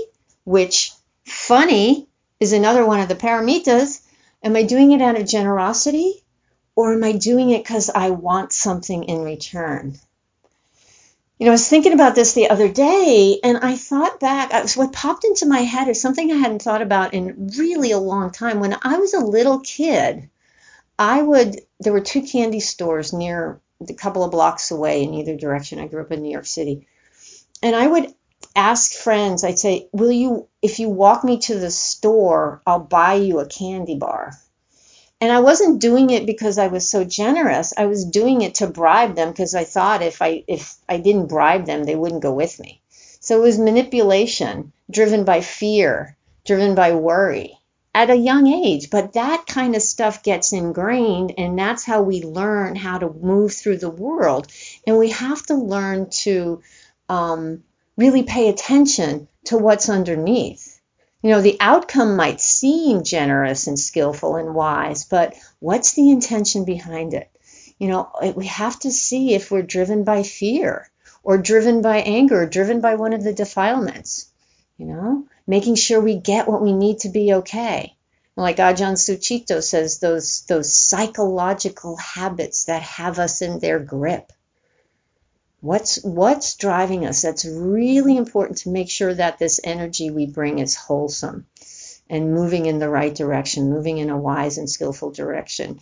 Which, 0.45 0.93
funny, 1.27 2.09
is 2.41 2.55
another 2.55 2.87
one 2.87 3.01
of 3.01 3.09
the 3.09 3.15
paramitas. 3.15 4.01
Am 4.43 4.57
I 4.57 4.63
doing 4.63 4.93
it 4.93 5.03
out 5.03 5.21
of 5.21 5.29
generosity? 5.29 6.25
Or 6.75 6.95
am 6.95 7.05
I 7.05 7.13
doing 7.13 7.51
it 7.51 7.63
because 7.63 7.91
I 7.91 8.11
want 8.11 8.55
something 8.55 9.05
in 9.05 9.25
return? 9.25 9.99
You 11.39 11.45
know, 11.45 11.53
I 11.53 11.61
was 11.61 11.69
thinking 11.69 11.93
about 11.93 12.15
this 12.15 12.33
the 12.33 12.49
other 12.49 12.69
day 12.71 13.39
and 13.45 13.59
I 13.59 13.77
thought 13.77 14.19
back, 14.19 14.75
what 14.75 14.95
popped 14.95 15.27
into 15.27 15.45
my 15.45 15.61
head 15.61 15.89
is 15.89 16.01
something 16.01 16.33
I 16.33 16.37
hadn't 16.37 16.63
thought 16.63 16.81
about 16.81 17.13
in 17.13 17.51
really 17.59 17.91
a 17.91 17.99
long 17.99 18.31
time. 18.31 18.61
When 18.61 18.75
I 18.81 18.97
was 18.97 19.13
a 19.13 19.21
little 19.21 19.61
kid, 19.61 20.31
I 20.99 21.21
would, 21.21 21.61
there 21.79 21.93
were 21.93 22.01
two 22.01 22.23
candy 22.23 22.61
stores 22.61 23.13
near 23.13 23.61
a 23.89 23.95
couple 23.95 24.25
of 24.25 24.31
blocks 24.31 24.71
away 24.71 25.03
in 25.03 25.15
either 25.15 25.37
direction. 25.37 25.79
I 25.79 25.87
grew 25.87 26.03
up 26.03 26.13
in 26.13 26.23
New 26.23 26.31
York 26.31 26.47
City. 26.47 26.87
And 27.63 27.75
I 27.75 27.87
would 27.87 28.15
ask 28.55 28.93
friends, 28.93 29.45
I'd 29.45 29.59
say, 29.59 29.89
Will 29.93 30.13
you, 30.13 30.49
if 30.63 30.79
you 30.79 30.89
walk 30.89 31.25
me 31.25 31.39
to 31.41 31.59
the 31.59 31.71
store, 31.71 32.63
I'll 32.67 32.81
buy 32.81 33.15
you 33.15 33.41
a 33.41 33.47
candy 33.47 33.97
bar. 33.97 34.33
And 35.21 35.33
I 35.33 35.41
wasn't 35.41 35.81
doing 35.81 36.11
it 36.11 36.27
because 36.27 36.59
I 36.59 36.67
was 36.67 36.91
so 36.91 37.03
generous. 37.05 37.73
I 37.77 37.87
was 37.87 38.05
doing 38.05 38.43
it 38.43 38.57
to 38.57 38.67
bribe 38.67 39.17
them 39.17 39.31
because 39.31 39.55
I 39.55 39.65
thought 39.65 40.03
if 40.03 40.21
I 40.21 40.45
if 40.47 40.77
I 40.89 40.99
didn't 40.99 41.29
bribe 41.29 41.65
them, 41.65 41.85
they 41.85 41.97
wouldn't 41.97 42.23
go 42.23 42.33
with 42.33 42.61
me. 42.61 42.83
So 43.21 43.39
it 43.39 43.43
was 43.43 43.59
manipulation, 43.59 44.73
driven 44.91 45.25
by 45.25 45.41
fear, 45.41 46.17
driven 46.45 46.75
by 46.75 46.93
worry 46.93 47.59
at 47.97 48.11
a 48.11 48.17
young 48.17 48.47
age. 48.47 48.91
But 48.91 49.15
that 49.15 49.47
kind 49.47 49.75
of 49.75 49.83
stuff 49.83 50.23
gets 50.23 50.53
ingrained, 50.53 51.35
and 51.37 51.59
that's 51.59 51.85
how 51.85 52.03
we 52.03 52.23
learn 52.23 52.77
how 52.77 52.99
to 52.99 53.09
move 53.09 53.53
through 53.53 53.79
the 53.79 53.91
world. 53.91 54.47
And 54.87 54.99
we 54.99 55.11
have 55.11 55.43
to 55.47 55.55
learn 55.55 56.11
to 56.23 56.63
um, 57.09 57.65
really 57.97 58.23
pay 58.23 58.49
attention 58.49 59.27
to 59.47 59.59
what's 59.59 59.89
underneath 59.89 60.77
you 61.27 61.33
know, 61.33 61.41
the 61.41 61.57
outcome 61.59 62.15
might 62.15 62.41
seem 62.41 63.03
generous 63.03 63.67
and 63.67 63.77
skillful 63.77 64.37
and 64.37 64.55
wise, 64.55 65.05
but 65.05 65.35
what's 65.59 65.95
the 65.95 66.11
intention 66.11 66.65
behind 66.65 67.15
it? 67.15 67.29
You 67.81 67.89
know, 67.89 68.11
we 68.37 68.47
have 68.47 68.79
to 68.81 68.93
see 68.93 69.35
if 69.35 69.51
we're 69.51 69.63
driven 69.63 70.05
by 70.05 70.23
fear 70.23 70.89
or 71.25 71.37
driven 71.37 71.83
by 71.83 71.97
anger, 71.97 72.43
or 72.43 72.47
driven 72.47 72.81
by 72.81 72.95
one 72.95 73.13
of 73.13 73.25
the 73.25 73.33
defilements. 73.33 74.31
You 74.79 74.87
know, 74.87 75.25
making 75.47 75.77
sure 75.77 76.01
we 76.01 76.17
get 76.17 76.49
what 76.49 76.63
we 76.63 76.73
need 76.73 77.01
to 77.01 77.09
be 77.09 77.33
okay. 77.35 77.97
Like 78.37 78.59
Ajahn 78.59 78.97
Sucitto 78.97 79.63
says, 79.63 79.99
those 79.99 80.43
those 80.43 80.75
psychological 80.75 81.97
habits 81.97 82.65
that 82.65 82.83
have 82.83 83.19
us 83.19 83.41
in 83.41 83.59
their 83.59 83.79
grip. 83.79 84.33
What's 85.61 86.05
what's 86.05 86.57
driving 86.57 87.07
us? 87.07 87.23
That's 87.23 87.47
really 87.47 88.17
important 88.19 88.59
to 88.59 88.69
make 88.69 88.91
sure 88.91 89.15
that 89.15 89.39
this 89.39 89.59
energy 89.65 90.11
we 90.11 90.27
bring 90.27 90.59
is 90.59 90.75
wholesome 90.75 91.47
and 92.11 92.35
moving 92.35 92.67
in 92.67 92.79
the 92.79 92.91
right 92.91 93.15
direction, 93.15 93.71
moving 93.71 93.97
in 93.99 94.11
a 94.11 94.19
wise 94.19 94.59
and 94.59 94.69
skillful 94.69 95.11
direction. 95.11 95.81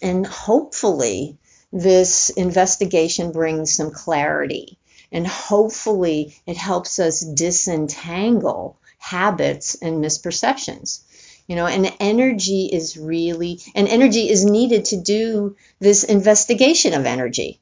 And 0.00 0.26
hopefully 0.26 1.38
this 1.72 2.30
investigation 2.30 3.32
brings 3.32 3.74
some 3.74 3.90
clarity 3.90 4.78
and 5.14 5.26
hopefully 5.26 6.36
it 6.46 6.58
helps 6.58 6.98
us 6.98 7.20
disentangle 7.20 8.78
habits 8.98 9.74
and 9.76 10.04
misperceptions 10.04 11.00
you 11.46 11.56
know 11.56 11.66
and 11.66 11.90
energy 12.00 12.68
is 12.70 12.98
really 12.98 13.60
and 13.74 13.88
energy 13.88 14.28
is 14.28 14.44
needed 14.44 14.84
to 14.84 15.00
do 15.00 15.56
this 15.80 16.04
investigation 16.04 16.92
of 16.92 17.06
energy 17.06 17.60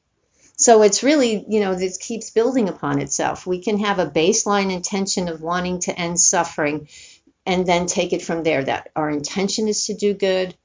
so 0.55 0.83
it's 0.83 1.03
really, 1.03 1.43
you 1.47 1.59
know, 1.59 1.75
this 1.75 1.97
keeps 1.97 2.29
building 2.29 2.69
upon 2.69 3.01
itself. 3.01 3.47
We 3.47 3.59
can 3.61 3.79
have 3.79 3.99
a 3.99 4.05
baseline 4.05 4.71
intention 4.71 5.27
of 5.27 5.41
wanting 5.41 5.79
to 5.81 5.99
end 5.99 6.19
suffering 6.19 6.87
and 7.45 7.65
then 7.65 7.87
take 7.87 8.13
it 8.13 8.21
from 8.21 8.43
there 8.43 8.63
that 8.63 8.89
our 8.95 9.09
intention 9.09 9.67
is 9.67 9.87
to 9.87 9.93
do 9.93 10.13
good. 10.13 10.55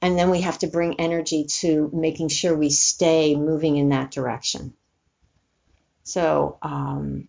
And 0.00 0.18
then 0.18 0.30
we 0.30 0.42
have 0.42 0.58
to 0.58 0.66
bring 0.66 1.00
energy 1.00 1.46
to 1.60 1.90
making 1.92 2.28
sure 2.28 2.54
we 2.54 2.70
stay 2.70 3.34
moving 3.34 3.76
in 3.76 3.88
that 3.90 4.10
direction. 4.10 4.74
So, 6.04 6.58
um, 6.62 7.28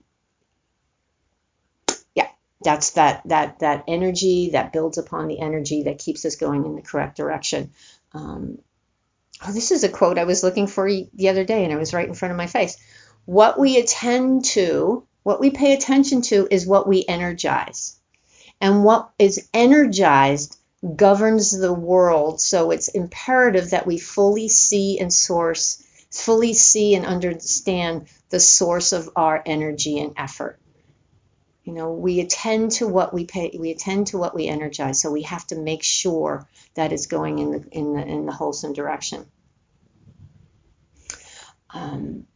yeah, 2.16 2.30
that's 2.62 2.92
that 2.92 3.22
that 3.26 3.60
that 3.60 3.84
energy 3.88 4.52
that 4.52 4.74
builds 4.74 4.98
upon 4.98 5.28
the 5.28 5.40
energy 5.40 5.84
that 5.84 6.00
keeps 6.00 6.26
us 6.26 6.36
going 6.36 6.66
in 6.66 6.76
the 6.76 6.82
correct 6.82 7.18
direction. 7.18 7.72
Um, 8.14 8.58
oh, 9.46 9.52
this 9.52 9.72
is 9.72 9.84
a 9.84 9.90
quote 9.90 10.18
I 10.18 10.24
was 10.24 10.44
looking 10.44 10.68
for 10.68 10.88
the 10.88 11.30
other 11.30 11.46
day 11.46 11.64
and 11.64 11.74
it 11.74 11.78
was 11.78 11.94
right 11.94 12.08
in 12.08 12.14
front 12.14 12.32
of 12.32 12.38
my 12.38 12.48
face. 12.48 12.78
What 13.26 13.60
we 13.60 13.78
attend 13.78 14.46
to, 14.46 15.06
what 15.24 15.40
we 15.40 15.50
pay 15.52 15.74
attention 15.74 16.22
to 16.24 16.48
is 16.50 16.68
what 16.68 16.88
we 16.88 17.06
energize. 17.08 17.98
And 18.60 18.84
what 18.84 19.10
is 19.20 19.50
energized 19.54 20.58
governs 20.96 21.58
the 21.58 21.74
world. 21.74 22.42
So 22.42 22.72
it's 22.72 22.90
imperative 22.90 23.72
that 23.72 23.88
we 23.88 23.98
fully 23.98 24.50
see 24.50 25.00
and 25.00 25.14
source, 25.14 25.84
fully 26.14 26.54
see 26.54 26.96
and 26.96 27.06
understand 27.06 28.08
the 28.30 28.40
source 28.40 28.94
of 28.94 29.10
our 29.16 29.42
energy 29.46 30.00
and 30.00 30.14
effort. 30.16 30.60
You 31.64 31.74
know, 31.74 31.94
we 31.94 32.20
attend 32.20 32.72
to 32.74 32.88
what 32.88 33.14
we 33.14 33.26
pay, 33.26 33.56
we 33.58 33.72
attend 33.72 34.08
to 34.08 34.18
what 34.18 34.36
we 34.36 34.48
energize. 34.48 35.02
So 35.02 35.12
we 35.12 35.24
have 35.24 35.48
to 35.48 35.56
make 35.56 35.82
sure 35.82 36.48
that 36.76 36.92
it's 36.92 37.08
going 37.08 37.40
in 37.40 37.52
the 37.52 37.68
in 37.72 37.94
the 37.94 38.06
in 38.06 38.26
the 38.26 38.32
wholesome 38.32 38.74
direction. 38.74 39.26
Um, 41.70 42.28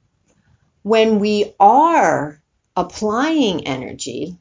when 0.81 1.19
we 1.19 1.53
are 1.59 2.41
applying 2.75 3.67
energy, 3.67 4.37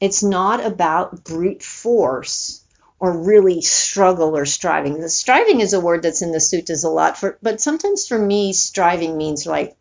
it's 0.00 0.22
not 0.22 0.64
about 0.64 1.24
brute 1.24 1.62
force 1.62 2.64
or 3.00 3.18
really 3.18 3.62
struggle 3.62 4.36
or 4.36 4.44
striving. 4.44 5.00
The 5.00 5.08
striving 5.08 5.60
is 5.60 5.72
a 5.72 5.80
word 5.80 6.02
that's 6.02 6.22
in 6.22 6.32
the 6.32 6.38
suttas 6.38 6.84
a 6.84 6.88
lot 6.88 7.18
for, 7.18 7.38
but 7.42 7.60
sometimes 7.60 8.06
for 8.06 8.18
me, 8.18 8.52
striving 8.52 9.16
means 9.16 9.46
like 9.46 9.76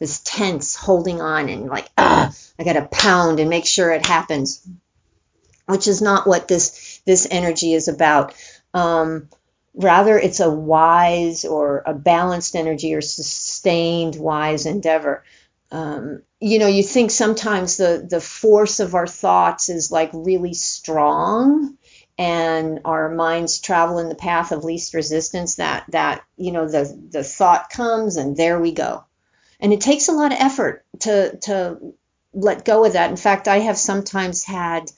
this 0.00 0.20
tense 0.20 0.74
holding 0.74 1.20
on 1.20 1.48
and 1.48 1.68
like, 1.68 1.88
ah, 1.98 2.34
I 2.58 2.64
got 2.64 2.74
to 2.74 2.88
pound 2.90 3.40
and 3.40 3.50
make 3.50 3.66
sure 3.66 3.90
it 3.90 4.06
happens, 4.06 4.66
which 5.66 5.86
is 5.86 6.02
not 6.02 6.26
what 6.26 6.48
this 6.48 7.00
this 7.04 7.26
energy 7.30 7.74
is 7.74 7.88
about. 7.88 8.34
Um, 8.74 9.28
rather, 9.74 10.18
it's 10.18 10.40
a 10.40 10.50
wise 10.50 11.44
or 11.44 11.82
a 11.84 11.94
balanced 11.94 12.56
energy 12.56 12.94
or 12.94 13.00
sustained 13.00 14.16
wise 14.16 14.66
endeavor. 14.66 15.24
Um, 15.70 16.22
you 16.40 16.58
know, 16.58 16.66
you 16.66 16.82
think 16.82 17.10
sometimes 17.10 17.76
the 17.76 18.06
the 18.08 18.20
force 18.20 18.80
of 18.80 18.94
our 18.94 19.06
thoughts 19.06 19.68
is 19.68 19.92
like 19.92 20.10
really 20.12 20.54
strong, 20.54 21.76
and 22.18 22.80
our 22.84 23.08
minds 23.08 23.60
travel 23.60 24.00
in 24.00 24.08
the 24.08 24.14
path 24.16 24.50
of 24.52 24.64
least 24.64 24.92
resistance. 24.92 25.54
That 25.54 25.84
that 25.90 26.24
you 26.36 26.52
know 26.52 26.68
the 26.68 27.00
the 27.10 27.24
thought 27.24 27.70
comes 27.70 28.16
and 28.16 28.36
there 28.36 28.60
we 28.60 28.72
go, 28.72 29.04
and 29.60 29.72
it 29.72 29.80
takes 29.80 30.08
a 30.08 30.12
lot 30.12 30.32
of 30.32 30.38
effort 30.40 30.84
to 31.00 31.38
to 31.42 31.94
let 32.34 32.64
go 32.64 32.84
of 32.84 32.92
that. 32.94 33.10
In 33.10 33.16
fact, 33.16 33.48
I 33.48 33.60
have 33.60 33.78
sometimes 33.78 34.44
had 34.44 34.90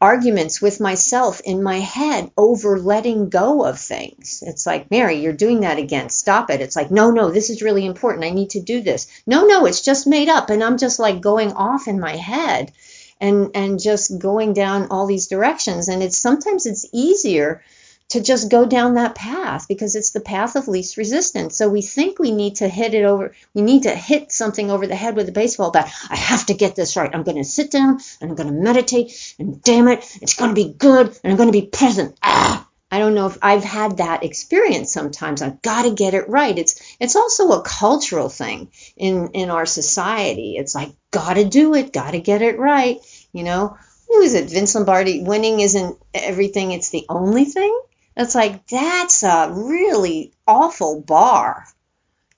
arguments 0.00 0.62
with 0.62 0.80
myself 0.80 1.40
in 1.44 1.62
my 1.62 1.78
head 1.78 2.30
over 2.36 2.78
letting 2.78 3.28
go 3.28 3.66
of 3.66 3.78
things. 3.78 4.42
It's 4.46 4.64
like, 4.64 4.90
Mary, 4.90 5.16
you're 5.20 5.34
doing 5.34 5.60
that 5.60 5.78
again. 5.78 6.08
Stop 6.08 6.48
it. 6.48 6.62
It's 6.62 6.74
like, 6.74 6.90
no, 6.90 7.10
no, 7.10 7.30
this 7.30 7.50
is 7.50 7.60
really 7.60 7.84
important. 7.84 8.24
I 8.24 8.30
need 8.30 8.50
to 8.50 8.62
do 8.62 8.80
this. 8.80 9.08
No, 9.26 9.46
no, 9.46 9.66
it's 9.66 9.82
just 9.82 10.06
made 10.06 10.28
up. 10.28 10.48
And 10.48 10.64
I'm 10.64 10.78
just 10.78 10.98
like 10.98 11.20
going 11.20 11.52
off 11.52 11.86
in 11.86 12.00
my 12.00 12.16
head 12.16 12.72
and, 13.20 13.50
and 13.54 13.80
just 13.80 14.18
going 14.18 14.52
down 14.54 14.88
all 14.90 15.06
these 15.06 15.28
directions. 15.28 15.88
And 15.88 16.02
it's 16.02 16.18
sometimes 16.18 16.66
it's 16.66 16.86
easier 16.92 17.62
to 18.10 18.20
just 18.20 18.50
go 18.50 18.66
down 18.66 18.94
that 18.94 19.14
path 19.14 19.68
because 19.68 19.94
it's 19.94 20.10
the 20.10 20.20
path 20.20 20.56
of 20.56 20.66
least 20.66 20.96
resistance. 20.96 21.56
So 21.56 21.68
we 21.68 21.80
think 21.80 22.18
we 22.18 22.32
need 22.32 22.56
to 22.56 22.68
hit 22.68 22.92
it 22.92 23.04
over, 23.04 23.34
we 23.54 23.62
need 23.62 23.84
to 23.84 23.94
hit 23.94 24.32
something 24.32 24.70
over 24.70 24.86
the 24.86 24.96
head 24.96 25.14
with 25.14 25.28
a 25.28 25.32
baseball 25.32 25.70
bat. 25.70 25.92
I 26.08 26.16
have 26.16 26.46
to 26.46 26.54
get 26.54 26.74
this 26.74 26.96
right. 26.96 27.10
I'm 27.14 27.22
going 27.22 27.36
to 27.36 27.44
sit 27.44 27.70
down 27.70 28.00
and 28.20 28.30
I'm 28.30 28.36
going 28.36 28.52
to 28.52 28.60
meditate 28.60 29.34
and 29.38 29.62
damn 29.62 29.88
it, 29.88 30.04
it's 30.20 30.34
going 30.34 30.50
to 30.50 30.54
be 30.54 30.72
good 30.72 31.06
and 31.22 31.32
I'm 31.32 31.36
going 31.36 31.52
to 31.52 31.60
be 31.60 31.66
present. 31.66 32.16
Ah! 32.22 32.66
I 32.92 32.98
don't 32.98 33.14
know 33.14 33.26
if 33.26 33.38
I've 33.40 33.62
had 33.62 33.98
that 33.98 34.24
experience 34.24 34.92
sometimes. 34.92 35.42
I've 35.42 35.62
got 35.62 35.82
to 35.82 35.92
get 35.92 36.14
it 36.14 36.28
right. 36.28 36.58
It's 36.58 36.96
it's 36.98 37.14
also 37.14 37.52
a 37.52 37.62
cultural 37.62 38.28
thing 38.28 38.72
in 38.96 39.28
in 39.34 39.50
our 39.50 39.64
society. 39.64 40.56
It's 40.56 40.74
like 40.74 40.90
got 41.12 41.34
to 41.34 41.44
do 41.44 41.74
it, 41.74 41.92
got 41.92 42.12
to 42.12 42.20
get 42.20 42.42
it 42.42 42.58
right, 42.58 42.98
you 43.32 43.44
know. 43.44 43.76
Who 44.08 44.20
is 44.22 44.34
it? 44.34 44.50
Vince 44.50 44.74
Lombardi, 44.74 45.22
winning 45.22 45.60
isn't 45.60 45.96
everything, 46.12 46.72
it's 46.72 46.90
the 46.90 47.06
only 47.08 47.44
thing. 47.44 47.80
It's 48.16 48.34
like 48.34 48.66
that's 48.66 49.22
a 49.22 49.50
really 49.52 50.32
awful 50.46 51.00
bar. 51.00 51.64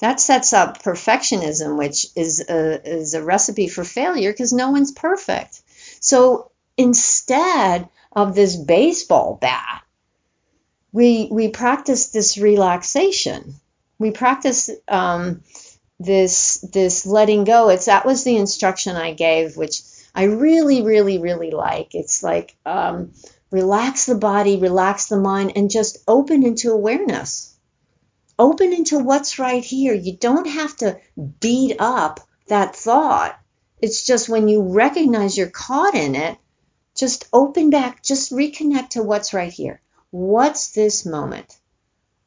That 0.00 0.20
sets 0.20 0.52
up 0.52 0.82
perfectionism, 0.82 1.78
which 1.78 2.06
is 2.16 2.44
a, 2.48 2.88
is 2.88 3.14
a 3.14 3.22
recipe 3.22 3.68
for 3.68 3.84
failure 3.84 4.32
because 4.32 4.52
no 4.52 4.70
one's 4.70 4.92
perfect. 4.92 5.62
So 6.00 6.50
instead 6.76 7.88
of 8.10 8.34
this 8.34 8.56
baseball 8.56 9.38
bat, 9.40 9.82
we 10.92 11.28
we 11.30 11.48
practice 11.48 12.08
this 12.08 12.36
relaxation. 12.36 13.54
We 13.98 14.10
practice 14.10 14.68
um, 14.88 15.42
this 15.98 16.64
this 16.72 17.06
letting 17.06 17.44
go. 17.44 17.70
It's 17.70 17.86
that 17.86 18.04
was 18.04 18.24
the 18.24 18.36
instruction 18.36 18.96
I 18.96 19.14
gave, 19.14 19.56
which 19.56 19.80
I 20.14 20.24
really, 20.24 20.82
really, 20.82 21.18
really 21.18 21.50
like. 21.50 21.94
It's 21.94 22.22
like 22.22 22.56
um, 22.66 23.12
relax 23.50 24.06
the 24.06 24.14
body, 24.14 24.58
relax 24.58 25.06
the 25.06 25.18
mind, 25.18 25.52
and 25.56 25.70
just 25.70 25.98
open 26.06 26.44
into 26.44 26.72
awareness. 26.72 27.56
Open 28.38 28.72
into 28.72 28.98
what's 28.98 29.38
right 29.38 29.62
here. 29.62 29.94
You 29.94 30.16
don't 30.16 30.46
have 30.46 30.76
to 30.78 30.98
beat 31.40 31.76
up 31.78 32.20
that 32.48 32.74
thought. 32.76 33.38
It's 33.80 34.06
just 34.06 34.28
when 34.28 34.48
you 34.48 34.62
recognize 34.62 35.36
you're 35.36 35.50
caught 35.50 35.94
in 35.94 36.14
it, 36.14 36.38
just 36.96 37.28
open 37.32 37.70
back, 37.70 38.02
just 38.02 38.32
reconnect 38.32 38.90
to 38.90 39.02
what's 39.02 39.32
right 39.34 39.52
here. 39.52 39.80
What's 40.10 40.72
this 40.72 41.06
moment? 41.06 41.56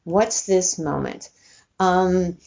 What's 0.04 0.46
this 0.46 0.78
moment? 0.78 1.30
Um, 1.78 2.38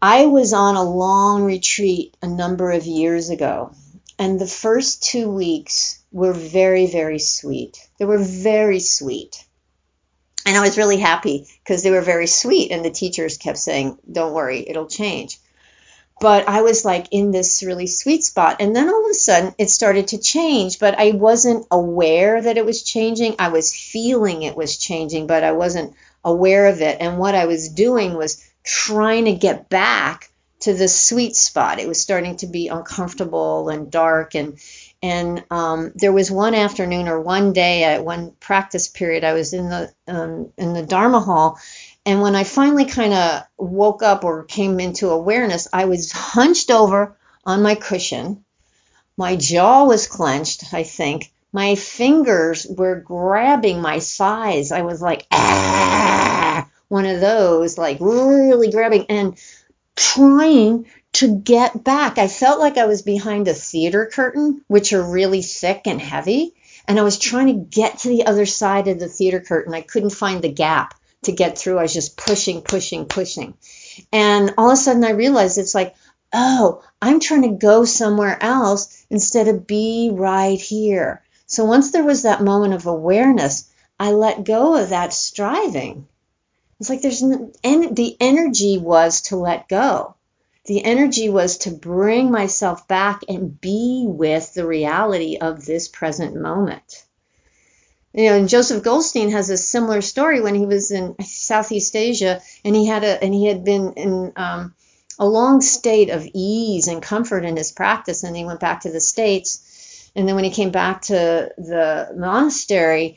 I 0.00 0.26
was 0.26 0.52
on 0.52 0.76
a 0.76 0.82
long 0.82 1.44
retreat 1.44 2.16
a 2.22 2.26
number 2.26 2.70
of 2.70 2.86
years 2.86 3.30
ago, 3.30 3.74
and 4.18 4.40
the 4.40 4.46
first 4.46 5.02
two 5.02 5.30
weeks 5.30 6.02
were 6.12 6.32
very, 6.32 6.86
very 6.86 7.18
sweet. 7.18 7.78
They 7.98 8.04
were 8.04 8.22
very 8.22 8.80
sweet. 8.80 9.44
And 10.46 10.56
I 10.56 10.60
was 10.60 10.78
really 10.78 10.98
happy 10.98 11.46
because 11.62 11.82
they 11.82 11.90
were 11.90 12.02
very 12.02 12.26
sweet, 12.26 12.70
and 12.70 12.84
the 12.84 12.90
teachers 12.90 13.38
kept 13.38 13.58
saying, 13.58 13.98
Don't 14.10 14.34
worry, 14.34 14.64
it'll 14.68 14.86
change. 14.86 15.38
But 16.20 16.48
I 16.48 16.62
was 16.62 16.84
like 16.84 17.08
in 17.10 17.32
this 17.32 17.62
really 17.62 17.88
sweet 17.88 18.22
spot. 18.22 18.56
And 18.60 18.74
then 18.74 18.88
all 18.88 19.04
of 19.04 19.10
a 19.10 19.14
sudden 19.14 19.54
it 19.58 19.68
started 19.68 20.08
to 20.08 20.18
change, 20.18 20.78
but 20.78 20.98
I 20.98 21.10
wasn't 21.10 21.66
aware 21.70 22.40
that 22.40 22.56
it 22.56 22.64
was 22.64 22.84
changing. 22.84 23.34
I 23.38 23.48
was 23.48 23.74
feeling 23.74 24.42
it 24.42 24.56
was 24.56 24.76
changing, 24.76 25.26
but 25.26 25.42
I 25.42 25.52
wasn't 25.52 25.94
aware 26.24 26.68
of 26.68 26.80
it. 26.80 26.98
And 27.00 27.18
what 27.18 27.34
I 27.34 27.46
was 27.46 27.68
doing 27.68 28.14
was 28.14 28.42
trying 28.62 29.24
to 29.24 29.34
get 29.34 29.68
back 29.68 30.30
to 30.64 30.72
the 30.72 30.88
sweet 30.88 31.36
spot. 31.36 31.78
It 31.78 31.86
was 31.86 32.00
starting 32.00 32.36
to 32.38 32.46
be 32.46 32.68
uncomfortable 32.68 33.68
and 33.68 33.90
dark 33.90 34.34
and 34.34 34.58
and 35.02 35.44
um, 35.50 35.92
there 35.94 36.12
was 36.12 36.30
one 36.30 36.54
afternoon 36.54 37.08
or 37.08 37.20
one 37.20 37.52
day 37.52 37.84
at 37.84 38.02
one 38.02 38.32
practice 38.40 38.88
period 38.88 39.24
I 39.24 39.34
was 39.34 39.52
in 39.52 39.68
the 39.68 39.92
um, 40.08 40.52
in 40.56 40.72
the 40.72 40.82
Dharma 40.82 41.20
hall 41.20 41.58
and 42.06 42.22
when 42.22 42.34
I 42.34 42.44
finally 42.44 42.86
kind 42.86 43.12
of 43.12 43.42
woke 43.58 44.02
up 44.02 44.24
or 44.24 44.44
came 44.44 44.80
into 44.80 45.10
awareness 45.10 45.68
I 45.70 45.84
was 45.84 46.10
hunched 46.10 46.70
over 46.70 47.14
on 47.44 47.62
my 47.62 47.74
cushion. 47.74 48.42
My 49.18 49.36
jaw 49.36 49.84
was 49.84 50.06
clenched 50.06 50.72
I 50.72 50.82
think. 50.82 51.30
My 51.52 51.74
fingers 51.74 52.66
were 52.66 52.96
grabbing 52.96 53.82
my 53.82 54.00
thighs. 54.00 54.72
I 54.72 54.80
was 54.80 55.02
like 55.02 55.26
ah! 55.30 56.66
One 56.88 57.04
of 57.04 57.20
those 57.20 57.76
like 57.76 57.98
really 58.00 58.70
grabbing 58.70 59.04
and 59.10 59.36
trying 59.96 60.86
to 61.14 61.36
get 61.38 61.84
back. 61.84 62.18
I 62.18 62.28
felt 62.28 62.60
like 62.60 62.76
I 62.76 62.86
was 62.86 63.02
behind 63.02 63.46
a 63.48 63.54
theater 63.54 64.10
curtain, 64.12 64.62
which 64.66 64.92
are 64.92 65.02
really 65.02 65.42
thick 65.42 65.82
and 65.86 66.00
heavy. 66.00 66.54
And 66.86 66.98
I 66.98 67.02
was 67.02 67.18
trying 67.18 67.46
to 67.46 67.78
get 67.78 67.98
to 68.00 68.08
the 68.08 68.26
other 68.26 68.46
side 68.46 68.88
of 68.88 68.98
the 68.98 69.08
theater 69.08 69.40
curtain. 69.40 69.74
I 69.74 69.80
couldn't 69.80 70.10
find 70.10 70.42
the 70.42 70.52
gap 70.52 70.94
to 71.22 71.32
get 71.32 71.56
through. 71.56 71.78
I 71.78 71.82
was 71.82 71.94
just 71.94 72.16
pushing, 72.16 72.62
pushing, 72.62 73.06
pushing. 73.06 73.54
And 74.12 74.54
all 74.58 74.70
of 74.70 74.74
a 74.74 74.76
sudden 74.76 75.04
I 75.04 75.10
realized 75.10 75.56
it's 75.56 75.74
like, 75.74 75.94
oh, 76.32 76.82
I'm 77.00 77.20
trying 77.20 77.42
to 77.42 77.64
go 77.66 77.84
somewhere 77.84 78.36
else 78.42 79.06
instead 79.08 79.48
of 79.48 79.66
be 79.66 80.10
right 80.12 80.60
here. 80.60 81.22
So 81.46 81.64
once 81.64 81.92
there 81.92 82.04
was 82.04 82.22
that 82.22 82.42
moment 82.42 82.74
of 82.74 82.86
awareness, 82.86 83.70
I 83.98 84.10
let 84.10 84.44
go 84.44 84.76
of 84.76 84.88
that 84.88 85.12
striving 85.12 86.08
it's 86.84 86.90
like 86.90 87.00
there's 87.00 87.22
and 87.22 87.96
the 87.96 88.14
energy 88.20 88.76
was 88.76 89.22
to 89.22 89.36
let 89.36 89.68
go. 89.70 90.16
The 90.66 90.84
energy 90.84 91.30
was 91.30 91.56
to 91.58 91.70
bring 91.70 92.30
myself 92.30 92.86
back 92.86 93.22
and 93.26 93.58
be 93.58 94.04
with 94.06 94.52
the 94.52 94.66
reality 94.66 95.38
of 95.38 95.64
this 95.64 95.88
present 95.88 96.36
moment. 96.36 97.04
You 98.12 98.26
know, 98.26 98.36
and 98.36 98.50
Joseph 98.50 98.82
Goldstein 98.82 99.30
has 99.30 99.48
a 99.48 99.56
similar 99.56 100.02
story 100.02 100.42
when 100.42 100.54
he 100.54 100.66
was 100.66 100.90
in 100.90 101.16
Southeast 101.24 101.96
Asia 101.96 102.42
and 102.66 102.76
he 102.76 102.84
had 102.84 103.02
a 103.02 103.24
and 103.24 103.32
he 103.32 103.46
had 103.46 103.64
been 103.64 103.94
in 103.94 104.32
um, 104.36 104.74
a 105.18 105.26
long 105.26 105.62
state 105.62 106.10
of 106.10 106.28
ease 106.34 106.86
and 106.86 107.02
comfort 107.02 107.46
in 107.46 107.56
his 107.56 107.72
practice 107.72 108.24
and 108.24 108.36
he 108.36 108.44
went 108.44 108.60
back 108.60 108.82
to 108.82 108.92
the 108.92 109.00
states 109.00 110.10
and 110.14 110.28
then 110.28 110.34
when 110.34 110.44
he 110.44 110.50
came 110.50 110.70
back 110.70 111.00
to 111.02 111.50
the 111.56 112.12
monastery 112.14 113.16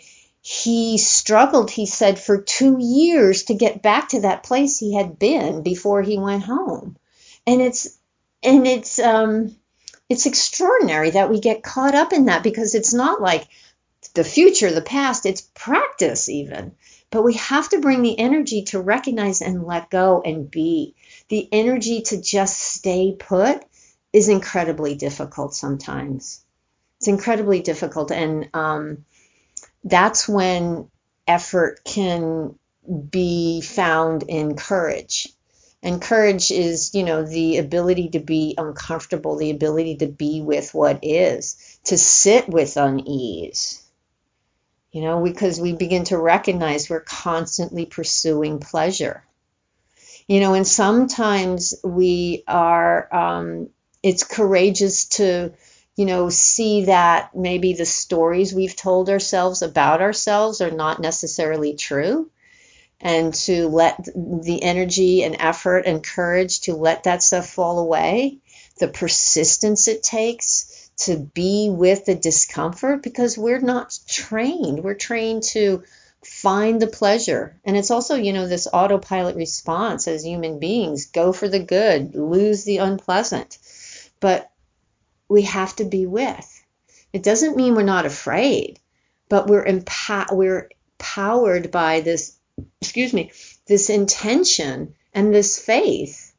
he 0.50 0.98
struggled, 0.98 1.70
he 1.70 1.86
said, 1.86 2.18
for 2.18 2.42
two 2.42 2.78
years 2.80 3.44
to 3.44 3.54
get 3.54 3.82
back 3.82 4.08
to 4.08 4.22
that 4.22 4.44
place 4.44 4.80
he 4.80 4.96
had 4.96 5.20
been 5.20 5.62
before 5.62 6.02
he 6.02 6.18
went 6.18 6.42
home. 6.42 6.96
And 7.46 7.62
it's 7.62 8.00
and 8.42 8.66
it's 8.66 8.98
um 8.98 9.58
it's 10.08 10.26
extraordinary 10.26 11.10
that 11.10 11.30
we 11.30 11.42
get 11.42 11.64
caught 11.64 11.96
up 11.96 12.14
in 12.14 12.28
that 12.28 12.44
because 12.44 12.76
it's 12.76 12.94
not 12.94 13.22
like 13.22 13.46
the 14.14 14.24
future, 14.24 14.72
the 14.72 14.82
past, 14.82 15.26
it's 15.26 15.42
practice 15.54 16.30
even. 16.30 16.76
But 17.10 17.26
we 17.26 17.34
have 17.34 17.68
to 17.72 17.82
bring 17.82 18.02
the 18.02 18.18
energy 18.18 18.62
to 18.68 18.80
recognize 18.80 19.42
and 19.42 19.66
let 19.66 19.90
go 19.90 20.22
and 20.24 20.50
be. 20.50 20.96
The 21.28 21.50
energy 21.52 22.04
to 22.04 22.22
just 22.22 22.58
stay 22.58 23.14
put 23.20 23.62
is 24.14 24.30
incredibly 24.30 24.96
difficult 24.96 25.56
sometimes. 25.56 26.42
It's 27.00 27.10
incredibly 27.10 27.60
difficult. 27.60 28.14
And 28.14 28.50
um, 28.54 29.04
that's 29.84 30.28
when 30.28 30.90
effort 31.28 31.84
can 31.84 32.56
be 33.10 33.62
found 33.62 34.24
in 34.24 34.56
courage. 34.56 35.30
And 35.84 36.02
courage 36.02 36.52
is, 36.52 36.96
you 36.96 37.04
know, 37.04 37.24
the 37.24 37.58
ability 37.58 38.10
to 38.10 38.20
be 38.20 38.56
uncomfortable, 38.58 39.38
the 39.38 39.52
ability 39.52 39.98
to 39.98 40.08
be 40.08 40.42
with 40.42 40.74
what 40.74 41.00
is, 41.04 41.80
to 41.86 41.98
sit 41.98 42.50
with 42.50 42.78
unease. 42.78 43.84
You 44.92 45.02
know, 45.04 45.24
because 45.24 45.60
we 45.60 45.74
begin 45.74 46.06
to 46.06 46.18
recognize 46.18 46.90
we're 46.90 47.02
constantly 47.02 47.86
pursuing 47.86 48.60
pleasure. 48.60 49.24
You 50.28 50.40
know, 50.40 50.56
and 50.56 50.68
sometimes 50.68 51.76
we 51.84 52.44
are, 52.48 53.14
um, 53.14 53.70
it's 54.02 54.24
courageous 54.24 55.06
to 55.06 55.54
you 55.98 56.06
know, 56.06 56.30
see 56.30 56.86
that 56.86 57.36
maybe 57.36 57.74
the 57.74 57.86
stories 57.86 58.54
we've 58.54 58.76
told 58.76 59.10
ourselves 59.10 59.64
about 59.64 60.00
ourselves 60.00 60.62
are 60.62 60.72
not 60.72 61.02
necessarily 61.02 61.76
true 61.76 62.30
and 63.02 63.34
to 63.34 63.68
let 63.68 64.06
the 64.06 64.60
energy 64.62 65.24
and 65.24 65.36
effort 65.40 65.86
and 65.86 66.04
courage 66.04 66.62
to 66.62 66.76
let 66.76 67.04
that 67.04 67.24
stuff 67.24 67.50
fall 67.50 67.80
away, 67.80 68.38
the 68.80 68.88
persistence 68.88 69.88
it 69.88 70.04
takes 70.04 70.90
to 70.98 71.18
be 71.18 71.70
with 71.72 72.06
the 72.06 72.16
discomfort 72.16 73.02
because 73.02 73.38
we're 73.38 73.60
not 73.60 73.98
trained. 74.08 74.84
We're 74.84 74.96
trained 74.96 75.44
to 75.52 75.84
find 76.24 76.80
the 76.80 76.88
pleasure. 76.88 77.60
And 77.66 77.76
it's 77.76 77.92
also, 77.92 78.16
you 78.16 78.34
know, 78.34 78.48
this 78.48 78.68
autopilot 78.72 79.36
response 79.36 80.08
as 80.08 80.24
human 80.24 80.60
beings 80.60 81.08
go 81.08 81.34
for 81.34 81.48
the 81.48 81.60
good, 81.60 82.16
lose 82.16 82.64
the 82.66 82.78
unpleasant. 82.78 83.58
But 84.20 84.50
we 85.30 85.44
have 85.44 85.76
to 85.78 85.86
be 85.86 86.06
with. 86.06 86.64
It 87.14 87.24
doesn't 87.24 87.56
mean 87.56 87.76
we're 87.76 87.84
not 87.84 88.06
afraid, 88.06 88.80
but 89.30 89.48
we're 89.48 89.66
empowered. 89.66 90.38
we're 90.38 90.70
powered 90.98 91.72
by 91.72 92.02
this, 92.02 92.38
excuse 92.82 93.14
me, 93.14 93.32
this 93.68 93.90
intention 93.90 94.96
and 95.14 95.34
this 95.34 95.58
faith 95.60 96.34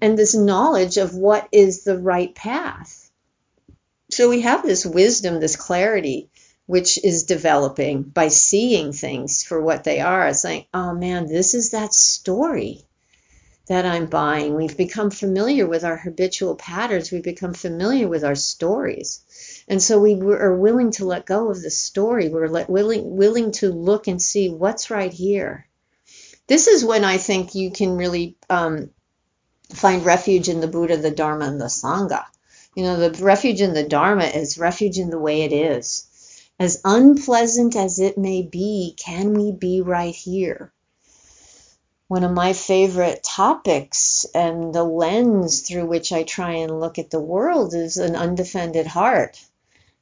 and 0.00 0.18
this 0.18 0.34
knowledge 0.34 0.96
of 0.96 1.14
what 1.14 1.48
is 1.52 1.84
the 1.84 1.98
right 1.98 2.34
path. 2.34 3.10
So 4.10 4.28
we 4.28 4.40
have 4.40 4.62
this 4.62 4.84
wisdom, 4.84 5.40
this 5.40 5.56
clarity 5.56 6.30
which 6.66 7.04
is 7.04 7.24
developing 7.24 8.02
by 8.02 8.28
seeing 8.28 8.92
things 8.92 9.42
for 9.42 9.60
what 9.60 9.82
they 9.82 9.98
are, 9.98 10.32
saying, 10.32 10.66
oh 10.72 10.94
man, 10.94 11.26
this 11.26 11.54
is 11.54 11.72
that 11.72 11.92
story 11.92 12.84
that 13.70 13.86
I'm 13.86 14.06
buying. 14.06 14.56
We've 14.56 14.76
become 14.76 15.12
familiar 15.12 15.64
with 15.64 15.84
our 15.84 15.96
habitual 15.96 16.56
patterns. 16.56 17.12
We've 17.12 17.22
become 17.22 17.54
familiar 17.54 18.08
with 18.08 18.24
our 18.24 18.34
stories. 18.34 19.64
And 19.68 19.80
so 19.80 20.00
we 20.00 20.20
are 20.20 20.56
willing 20.56 20.90
to 20.92 21.04
let 21.04 21.24
go 21.24 21.52
of 21.52 21.62
the 21.62 21.70
story. 21.70 22.28
We're 22.28 22.48
let, 22.48 22.68
willing, 22.68 23.16
willing 23.16 23.52
to 23.52 23.70
look 23.70 24.08
and 24.08 24.20
see 24.20 24.48
what's 24.48 24.90
right 24.90 25.12
here. 25.12 25.68
This 26.48 26.66
is 26.66 26.84
when 26.84 27.04
I 27.04 27.18
think 27.18 27.54
you 27.54 27.70
can 27.70 27.96
really 27.96 28.34
um, 28.50 28.90
find 29.72 30.04
refuge 30.04 30.48
in 30.48 30.58
the 30.58 30.66
Buddha, 30.66 30.96
the 30.96 31.12
Dharma, 31.12 31.44
and 31.44 31.60
the 31.60 31.66
Sangha. 31.66 32.24
You 32.74 32.82
know, 32.82 33.08
the 33.08 33.22
refuge 33.22 33.60
in 33.60 33.72
the 33.72 33.84
Dharma 33.84 34.24
is 34.24 34.58
refuge 34.58 34.98
in 34.98 35.10
the 35.10 35.20
way 35.20 35.42
it 35.42 35.52
is. 35.52 36.08
As 36.58 36.80
unpleasant 36.84 37.76
as 37.76 38.00
it 38.00 38.18
may 38.18 38.42
be, 38.42 38.96
can 38.98 39.32
we 39.32 39.52
be 39.52 39.80
right 39.80 40.12
here? 40.12 40.72
One 42.10 42.24
of 42.24 42.32
my 42.32 42.54
favorite 42.54 43.22
topics 43.22 44.26
and 44.34 44.74
the 44.74 44.82
lens 44.82 45.60
through 45.60 45.86
which 45.86 46.12
I 46.12 46.24
try 46.24 46.54
and 46.54 46.80
look 46.80 46.98
at 46.98 47.10
the 47.10 47.20
world 47.20 47.72
is 47.72 47.98
an 47.98 48.16
undefended 48.16 48.88
heart. 48.88 49.40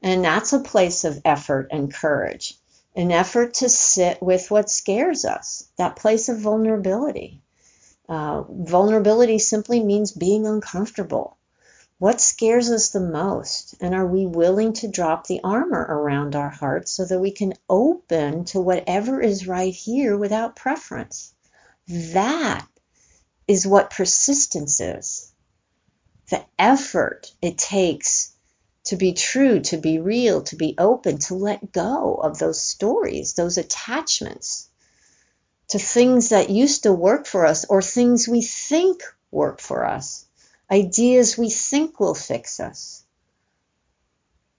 And 0.00 0.24
that's 0.24 0.54
a 0.54 0.60
place 0.60 1.04
of 1.04 1.20
effort 1.26 1.68
and 1.70 1.92
courage, 1.92 2.56
an 2.96 3.12
effort 3.12 3.52
to 3.60 3.68
sit 3.68 4.22
with 4.22 4.50
what 4.50 4.70
scares 4.70 5.26
us, 5.26 5.68
that 5.76 5.96
place 5.96 6.30
of 6.30 6.38
vulnerability. 6.38 7.42
Uh, 8.08 8.42
vulnerability 8.48 9.38
simply 9.38 9.84
means 9.84 10.10
being 10.10 10.46
uncomfortable. 10.46 11.36
What 11.98 12.22
scares 12.22 12.70
us 12.70 12.88
the 12.88 13.00
most? 13.00 13.74
And 13.82 13.94
are 13.94 14.06
we 14.06 14.24
willing 14.24 14.72
to 14.80 14.88
drop 14.88 15.26
the 15.26 15.42
armor 15.44 15.84
around 15.86 16.36
our 16.36 16.48
hearts 16.48 16.90
so 16.90 17.04
that 17.04 17.20
we 17.20 17.32
can 17.32 17.52
open 17.68 18.46
to 18.46 18.62
whatever 18.62 19.20
is 19.20 19.46
right 19.46 19.74
here 19.74 20.16
without 20.16 20.56
preference? 20.56 21.34
That 21.88 22.66
is 23.46 23.66
what 23.66 23.90
persistence 23.90 24.80
is. 24.80 25.32
The 26.30 26.44
effort 26.58 27.32
it 27.40 27.58
takes 27.58 28.32
to 28.84 28.96
be 28.96 29.12
true, 29.12 29.60
to 29.60 29.76
be 29.76 29.98
real, 29.98 30.42
to 30.42 30.56
be 30.56 30.74
open, 30.78 31.18
to 31.18 31.34
let 31.34 31.72
go 31.72 32.14
of 32.14 32.38
those 32.38 32.60
stories, 32.62 33.34
those 33.34 33.58
attachments 33.58 34.68
to 35.68 35.78
things 35.78 36.30
that 36.30 36.50
used 36.50 36.84
to 36.84 36.92
work 36.92 37.26
for 37.26 37.46
us 37.46 37.64
or 37.66 37.82
things 37.82 38.28
we 38.28 38.42
think 38.42 39.02
work 39.30 39.60
for 39.60 39.84
us 39.84 40.26
ideas 40.70 41.38
we 41.38 41.50
think 41.50 41.98
will 41.98 42.14
fix 42.14 42.60
us, 42.60 43.02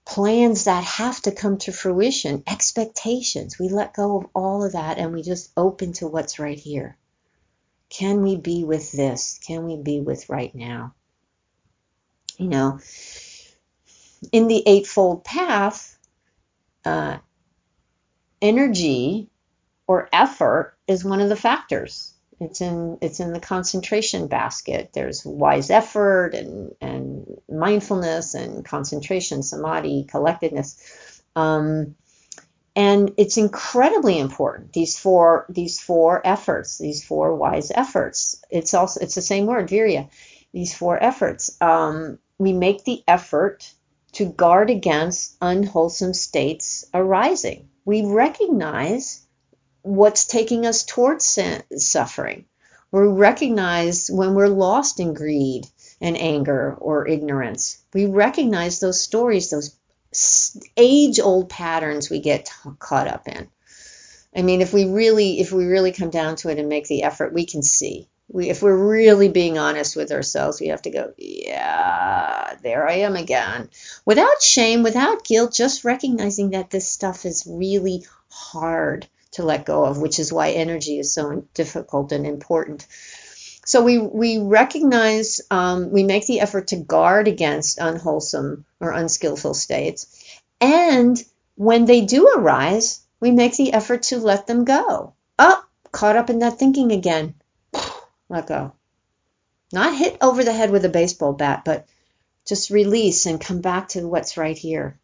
plans 0.04 0.64
that 0.64 0.82
have 0.82 1.20
to 1.22 1.30
come 1.30 1.58
to 1.58 1.72
fruition, 1.72 2.42
expectations. 2.46 3.58
We 3.58 3.68
let 3.68 3.94
go 3.94 4.18
of 4.18 4.26
all 4.34 4.64
of 4.64 4.72
that 4.72 4.98
and 4.98 5.12
we 5.12 5.22
just 5.22 5.50
open 5.56 5.92
to 5.94 6.08
what's 6.08 6.38
right 6.38 6.58
here. 6.58 6.96
Can 7.90 8.22
we 8.22 8.36
be 8.36 8.64
with 8.64 8.92
this? 8.92 9.38
Can 9.46 9.64
we 9.64 9.76
be 9.76 10.00
with 10.00 10.30
right 10.30 10.54
now? 10.54 10.94
You 12.38 12.48
know, 12.48 12.80
in 14.32 14.48
the 14.48 14.62
Eightfold 14.66 15.24
Path, 15.24 15.98
uh, 16.84 17.18
energy 18.40 19.28
or 19.86 20.08
effort 20.12 20.76
is 20.86 21.04
one 21.04 21.20
of 21.20 21.28
the 21.28 21.36
factors. 21.36 22.14
It's 22.40 22.62
in 22.62 22.96
it's 23.02 23.20
in 23.20 23.34
the 23.34 23.40
concentration 23.40 24.28
basket. 24.28 24.90
There's 24.94 25.24
wise 25.26 25.68
effort 25.68 26.34
and 26.34 26.74
and 26.80 27.26
mindfulness 27.50 28.34
and 28.34 28.64
concentration, 28.64 29.42
samadhi, 29.42 30.04
collectedness. 30.04 31.22
Um, 31.36 31.96
and 32.76 33.12
it's 33.16 33.36
incredibly 33.36 34.18
important 34.18 34.72
these 34.72 34.98
four 34.98 35.46
these 35.48 35.80
four 35.80 36.20
efforts 36.24 36.78
these 36.78 37.04
four 37.04 37.34
wise 37.34 37.70
efforts 37.74 38.42
it's 38.50 38.74
also 38.74 39.00
it's 39.00 39.14
the 39.14 39.22
same 39.22 39.46
word 39.46 39.68
virya 39.68 40.08
these 40.52 40.74
four 40.74 41.02
efforts 41.02 41.56
um, 41.60 42.18
we 42.38 42.52
make 42.52 42.84
the 42.84 43.02
effort 43.06 43.72
to 44.12 44.24
guard 44.24 44.70
against 44.70 45.36
unwholesome 45.40 46.14
states 46.14 46.84
arising 46.94 47.68
we 47.84 48.04
recognize 48.04 49.26
what's 49.82 50.26
taking 50.26 50.66
us 50.66 50.84
towards 50.84 51.38
suffering. 51.76 52.44
We 52.92 53.00
recognize 53.00 54.10
when 54.10 54.34
we're 54.34 54.48
lost 54.48 55.00
in 55.00 55.14
greed 55.14 55.66
and 56.00 56.16
anger 56.16 56.76
or 56.78 57.06
ignorance. 57.06 57.78
We 57.94 58.06
recognize 58.06 58.80
those 58.80 59.00
stories, 59.00 59.50
those 59.50 59.76
age 60.76 61.20
old 61.20 61.48
patterns 61.48 62.10
we 62.10 62.20
get 62.20 62.50
caught 62.78 63.08
up 63.08 63.28
in. 63.28 63.48
I 64.34 64.42
mean, 64.42 64.60
if 64.60 64.72
we 64.72 64.86
really, 64.86 65.40
if 65.40 65.52
we 65.52 65.66
really 65.66 65.92
come 65.92 66.10
down 66.10 66.36
to 66.36 66.50
it 66.50 66.58
and 66.58 66.68
make 66.68 66.86
the 66.86 67.02
effort, 67.02 67.32
we 67.32 67.46
can 67.46 67.62
see. 67.62 68.08
We, 68.28 68.48
if 68.48 68.62
we're 68.62 68.76
really 68.76 69.28
being 69.28 69.58
honest 69.58 69.96
with 69.96 70.12
ourselves, 70.12 70.60
we 70.60 70.68
have 70.68 70.82
to 70.82 70.90
go, 70.90 71.12
yeah, 71.18 72.54
there 72.62 72.88
I 72.88 72.98
am 72.98 73.16
again. 73.16 73.70
Without 74.04 74.40
shame, 74.40 74.84
without 74.84 75.24
guilt, 75.24 75.52
just 75.52 75.84
recognizing 75.84 76.50
that 76.50 76.70
this 76.70 76.88
stuff 76.88 77.24
is 77.24 77.48
really 77.50 78.04
hard 78.28 79.08
to 79.32 79.44
let 79.44 79.64
go 79.64 79.84
of, 79.84 79.98
which 79.98 80.20
is 80.20 80.32
why 80.32 80.50
energy 80.50 80.98
is 80.98 81.12
so 81.12 81.44
difficult 81.54 82.12
and 82.12 82.26
important. 82.26 82.86
So 83.70 83.84
we 83.84 83.98
we 83.98 84.38
recognize 84.38 85.40
um, 85.48 85.92
we 85.92 86.02
make 86.02 86.26
the 86.26 86.40
effort 86.40 86.66
to 86.68 86.76
guard 86.76 87.28
against 87.28 87.78
unwholesome 87.78 88.64
or 88.80 88.90
unskillful 88.90 89.54
states, 89.54 90.24
and 90.60 91.16
when 91.54 91.84
they 91.84 92.00
do 92.00 92.26
arise, 92.36 92.98
we 93.20 93.30
make 93.30 93.56
the 93.56 93.72
effort 93.72 94.02
to 94.04 94.18
let 94.18 94.48
them 94.48 94.64
go. 94.64 95.12
Up, 95.38 95.62
oh, 95.62 95.88
caught 95.92 96.16
up 96.16 96.30
in 96.30 96.40
that 96.40 96.58
thinking 96.58 96.90
again. 96.90 97.34
Let 98.28 98.48
go. 98.48 98.72
Not 99.72 99.96
hit 99.96 100.18
over 100.20 100.42
the 100.42 100.52
head 100.52 100.72
with 100.72 100.84
a 100.84 100.88
baseball 100.88 101.34
bat, 101.34 101.62
but 101.64 101.86
just 102.48 102.70
release 102.70 103.26
and 103.26 103.40
come 103.40 103.60
back 103.60 103.90
to 103.90 104.08
what's 104.08 104.36
right 104.36 104.58
here. 104.58 104.98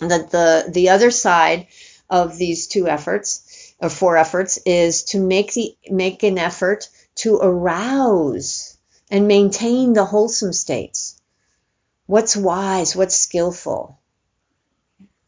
And 0.00 0.10
that 0.10 0.32
the 0.32 0.64
the 0.68 0.88
other 0.88 1.12
side 1.12 1.68
of 2.10 2.36
these 2.36 2.66
two 2.66 2.88
efforts 2.88 3.72
or 3.78 3.88
four 3.88 4.16
efforts 4.16 4.58
is 4.66 5.04
to 5.04 5.20
make 5.20 5.52
the 5.52 5.76
make 5.88 6.24
an 6.24 6.38
effort 6.38 6.88
to 7.22 7.36
arouse 7.36 8.76
and 9.10 9.28
maintain 9.28 9.92
the 9.92 10.04
wholesome 10.04 10.52
states. 10.52 11.20
What's 12.06 12.36
wise? 12.36 12.96
What's 12.96 13.16
skillful? 13.16 13.98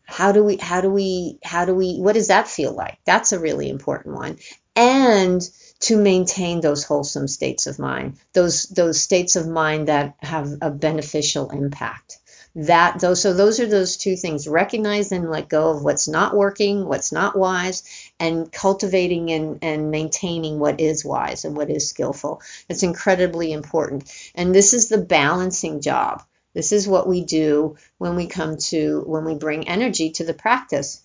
How 0.04 0.32
do 0.32 0.42
we 0.42 0.56
how 0.56 0.80
do 0.80 0.90
we 0.90 1.38
how 1.44 1.64
do 1.64 1.74
we 1.74 1.98
what 1.98 2.14
does 2.14 2.28
that 2.28 2.48
feel 2.48 2.72
like? 2.72 2.98
That's 3.04 3.32
a 3.32 3.38
really 3.38 3.68
important 3.68 4.16
one. 4.16 4.38
And 4.74 5.40
to 5.80 5.96
maintain 5.96 6.60
those 6.60 6.82
wholesome 6.82 7.28
states 7.28 7.66
of 7.66 7.78
mind, 7.78 8.16
those 8.32 8.64
those 8.64 9.00
states 9.00 9.36
of 9.36 9.46
mind 9.46 9.88
that 9.88 10.16
have 10.18 10.48
a 10.62 10.70
beneficial 10.70 11.50
impact 11.50 12.18
that 12.56 13.00
those 13.00 13.20
so 13.20 13.32
those 13.32 13.58
are 13.58 13.66
those 13.66 13.96
two 13.96 14.16
things 14.16 14.46
recognize 14.46 15.10
and 15.10 15.28
let 15.28 15.48
go 15.48 15.70
of 15.70 15.82
what's 15.82 16.06
not 16.06 16.36
working 16.36 16.86
what's 16.86 17.10
not 17.10 17.36
wise 17.36 17.82
and 18.20 18.50
cultivating 18.50 19.30
and, 19.30 19.58
and 19.62 19.90
maintaining 19.90 20.58
what 20.58 20.80
is 20.80 21.04
wise 21.04 21.44
and 21.44 21.56
what 21.56 21.70
is 21.70 21.88
skillful. 21.88 22.40
It's 22.68 22.82
incredibly 22.82 23.52
important. 23.52 24.10
And 24.34 24.54
this 24.54 24.72
is 24.72 24.88
the 24.88 24.98
balancing 24.98 25.80
job. 25.80 26.22
This 26.54 26.70
is 26.72 26.86
what 26.86 27.08
we 27.08 27.24
do 27.24 27.76
when 27.98 28.14
we 28.14 28.28
come 28.28 28.56
to 28.68 29.02
when 29.06 29.24
we 29.24 29.34
bring 29.34 29.68
energy 29.68 30.10
to 30.12 30.24
the 30.24 30.34
practice. 30.34 31.02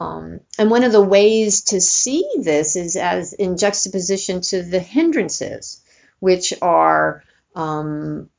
Um, 0.00 0.40
and 0.58 0.70
one 0.70 0.82
of 0.82 0.92
the 0.92 1.02
ways 1.02 1.62
to 1.64 1.80
see 1.80 2.28
this 2.38 2.74
is 2.74 2.96
as 2.96 3.32
in 3.32 3.56
juxtaposition 3.56 4.40
to 4.40 4.62
the 4.62 4.80
hindrances 4.80 5.82
which 6.18 6.54
are 6.60 7.22
um, 7.54 8.30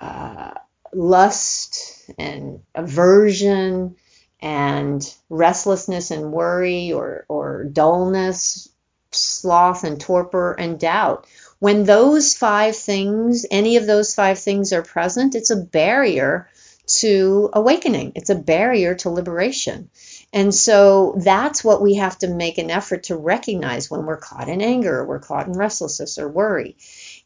uh, 0.00 0.52
lust 0.92 2.10
and 2.18 2.60
aversion 2.74 3.96
and 4.44 5.14
restlessness 5.30 6.10
and 6.10 6.30
worry 6.30 6.92
or, 6.92 7.24
or 7.28 7.64
dullness, 7.64 8.68
sloth 9.10 9.84
and 9.84 9.98
torpor 9.98 10.52
and 10.52 10.78
doubt. 10.78 11.26
When 11.60 11.84
those 11.84 12.34
five 12.34 12.76
things, 12.76 13.46
any 13.50 13.78
of 13.78 13.86
those 13.86 14.14
five 14.14 14.38
things 14.38 14.74
are 14.74 14.82
present, 14.82 15.34
it's 15.34 15.50
a 15.50 15.56
barrier 15.56 16.50
to 16.86 17.48
awakening. 17.54 18.12
It's 18.16 18.28
a 18.28 18.34
barrier 18.34 18.94
to 18.96 19.08
liberation. 19.08 19.88
And 20.30 20.54
so 20.54 21.14
that's 21.24 21.64
what 21.64 21.80
we 21.80 21.94
have 21.94 22.18
to 22.18 22.28
make 22.28 22.58
an 22.58 22.70
effort 22.70 23.04
to 23.04 23.16
recognize 23.16 23.90
when 23.90 24.04
we're 24.04 24.18
caught 24.18 24.50
in 24.50 24.60
anger, 24.60 24.98
or 24.98 25.06
we're 25.06 25.20
caught 25.20 25.46
in 25.46 25.54
restlessness 25.54 26.18
or 26.18 26.28
worry, 26.28 26.76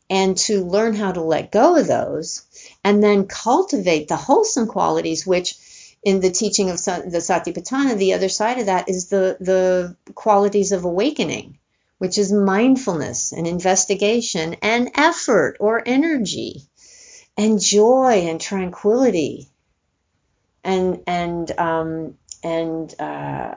and 0.08 0.36
to 0.38 0.64
learn 0.64 0.94
how 0.94 1.10
to 1.10 1.20
let 1.20 1.50
go 1.50 1.74
of 1.74 1.88
those 1.88 2.42
and 2.84 3.02
then 3.02 3.26
cultivate 3.26 4.06
the 4.06 4.16
wholesome 4.16 4.68
qualities, 4.68 5.26
which 5.26 5.56
in 6.02 6.20
the 6.20 6.30
teaching 6.30 6.70
of 6.70 6.76
the 6.76 7.20
Satipatthana, 7.20 7.96
the 7.96 8.14
other 8.14 8.28
side 8.28 8.58
of 8.58 8.66
that 8.66 8.88
is 8.88 9.08
the, 9.08 9.36
the 9.40 9.96
qualities 10.14 10.72
of 10.72 10.84
awakening, 10.84 11.58
which 11.98 12.18
is 12.18 12.32
mindfulness 12.32 13.32
and 13.32 13.46
investigation 13.46 14.54
and 14.62 14.90
effort 14.94 15.56
or 15.60 15.82
energy 15.84 16.62
and 17.36 17.60
joy 17.60 18.26
and 18.28 18.40
tranquility 18.40 19.48
and, 20.64 21.02
and 21.06 21.50
um, 21.58 22.14
and 22.42 22.94
uh, 23.00 23.54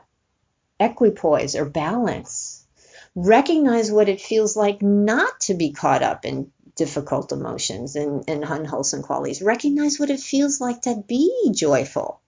equipoise 0.79 1.55
or 1.55 1.65
balance. 1.65 2.65
Recognize 3.13 3.91
what 3.91 4.09
it 4.09 4.21
feels 4.21 4.55
like 4.55 4.81
not 4.81 5.39
to 5.41 5.53
be 5.53 5.71
caught 5.71 6.01
up 6.01 6.25
in 6.25 6.51
difficult 6.75 7.31
emotions 7.31 7.95
and, 7.95 8.23
and 8.27 8.43
unwholesome 8.43 9.03
qualities. 9.03 9.41
Recognize 9.41 9.99
what 9.99 10.09
it 10.09 10.19
feels 10.19 10.61
like 10.61 10.83
to 10.83 11.03
be 11.07 11.51
joyful. 11.53 12.20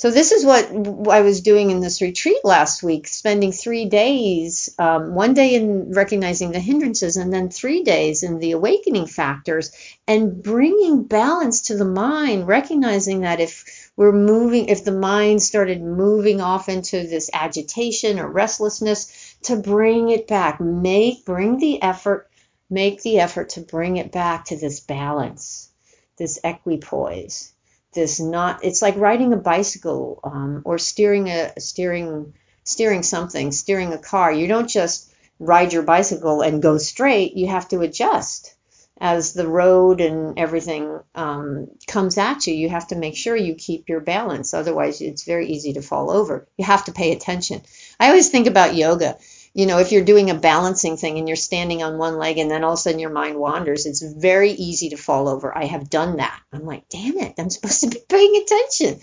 So 0.00 0.10
this 0.10 0.32
is 0.32 0.46
what 0.46 0.64
I 1.10 1.20
was 1.20 1.42
doing 1.42 1.70
in 1.70 1.80
this 1.80 2.00
retreat 2.00 2.42
last 2.42 2.82
week, 2.82 3.06
spending 3.06 3.52
three 3.52 3.84
days, 3.84 4.74
um, 4.78 5.14
one 5.14 5.34
day 5.34 5.54
in 5.54 5.92
recognizing 5.92 6.52
the 6.52 6.58
hindrances, 6.58 7.18
and 7.18 7.30
then 7.30 7.50
three 7.50 7.82
days 7.84 8.22
in 8.22 8.38
the 8.38 8.52
awakening 8.52 9.08
factors, 9.08 9.70
and 10.08 10.42
bringing 10.42 11.02
balance 11.02 11.60
to 11.66 11.76
the 11.76 11.84
mind, 11.84 12.48
recognizing 12.48 13.20
that 13.20 13.40
if 13.40 13.90
we're 13.94 14.10
moving, 14.10 14.70
if 14.70 14.84
the 14.84 14.98
mind 14.98 15.42
started 15.42 15.82
moving 15.82 16.40
off 16.40 16.70
into 16.70 17.06
this 17.06 17.28
agitation 17.34 18.18
or 18.18 18.26
restlessness, 18.26 19.36
to 19.42 19.56
bring 19.56 20.08
it 20.08 20.26
back, 20.26 20.62
make, 20.62 21.26
bring 21.26 21.58
the 21.58 21.82
effort, 21.82 22.30
make 22.70 23.02
the 23.02 23.18
effort 23.18 23.50
to 23.50 23.60
bring 23.60 23.98
it 23.98 24.12
back 24.12 24.46
to 24.46 24.56
this 24.56 24.80
balance, 24.80 25.68
this 26.16 26.38
equipoise 26.42 27.52
this 27.92 28.20
not 28.20 28.64
it's 28.64 28.82
like 28.82 28.96
riding 28.96 29.32
a 29.32 29.36
bicycle 29.36 30.20
um, 30.24 30.62
or 30.64 30.78
steering 30.78 31.28
a 31.28 31.58
steering 31.58 32.32
steering 32.64 33.02
something 33.02 33.52
steering 33.52 33.92
a 33.92 33.98
car. 33.98 34.32
You 34.32 34.46
don't 34.46 34.68
just 34.68 35.12
ride 35.38 35.72
your 35.72 35.82
bicycle 35.82 36.42
and 36.42 36.62
go 36.62 36.78
straight. 36.78 37.36
You 37.36 37.48
have 37.48 37.68
to 37.68 37.80
adjust 37.80 38.54
as 39.00 39.32
the 39.32 39.48
road 39.48 40.02
and 40.02 40.38
everything 40.38 41.00
um, 41.14 41.68
comes 41.86 42.18
at 42.18 42.46
you. 42.46 42.54
You 42.54 42.68
have 42.68 42.88
to 42.88 42.96
make 42.96 43.16
sure 43.16 43.34
you 43.34 43.54
keep 43.54 43.88
your 43.88 44.00
balance. 44.00 44.52
Otherwise 44.52 45.00
it's 45.00 45.24
very 45.24 45.48
easy 45.48 45.72
to 45.72 45.82
fall 45.82 46.10
over. 46.10 46.46
You 46.58 46.66
have 46.66 46.84
to 46.84 46.92
pay 46.92 47.12
attention. 47.12 47.62
I 47.98 48.08
always 48.08 48.28
think 48.28 48.46
about 48.46 48.76
yoga 48.76 49.16
you 49.52 49.66
know, 49.66 49.78
if 49.78 49.90
you're 49.90 50.04
doing 50.04 50.30
a 50.30 50.34
balancing 50.34 50.96
thing 50.96 51.18
and 51.18 51.26
you're 51.26 51.36
standing 51.36 51.82
on 51.82 51.98
one 51.98 52.18
leg 52.18 52.38
and 52.38 52.50
then 52.50 52.62
all 52.62 52.74
of 52.74 52.78
a 52.78 52.82
sudden 52.82 53.00
your 53.00 53.10
mind 53.10 53.36
wanders, 53.36 53.84
it's 53.84 54.00
very 54.00 54.52
easy 54.52 54.90
to 54.90 54.96
fall 54.96 55.28
over. 55.28 55.56
I 55.56 55.64
have 55.64 55.90
done 55.90 56.18
that. 56.18 56.40
I'm 56.52 56.64
like, 56.64 56.88
damn 56.88 57.18
it, 57.18 57.34
I'm 57.36 57.50
supposed 57.50 57.80
to 57.80 57.88
be 57.88 57.98
paying 58.08 58.36
attention. 58.36 59.00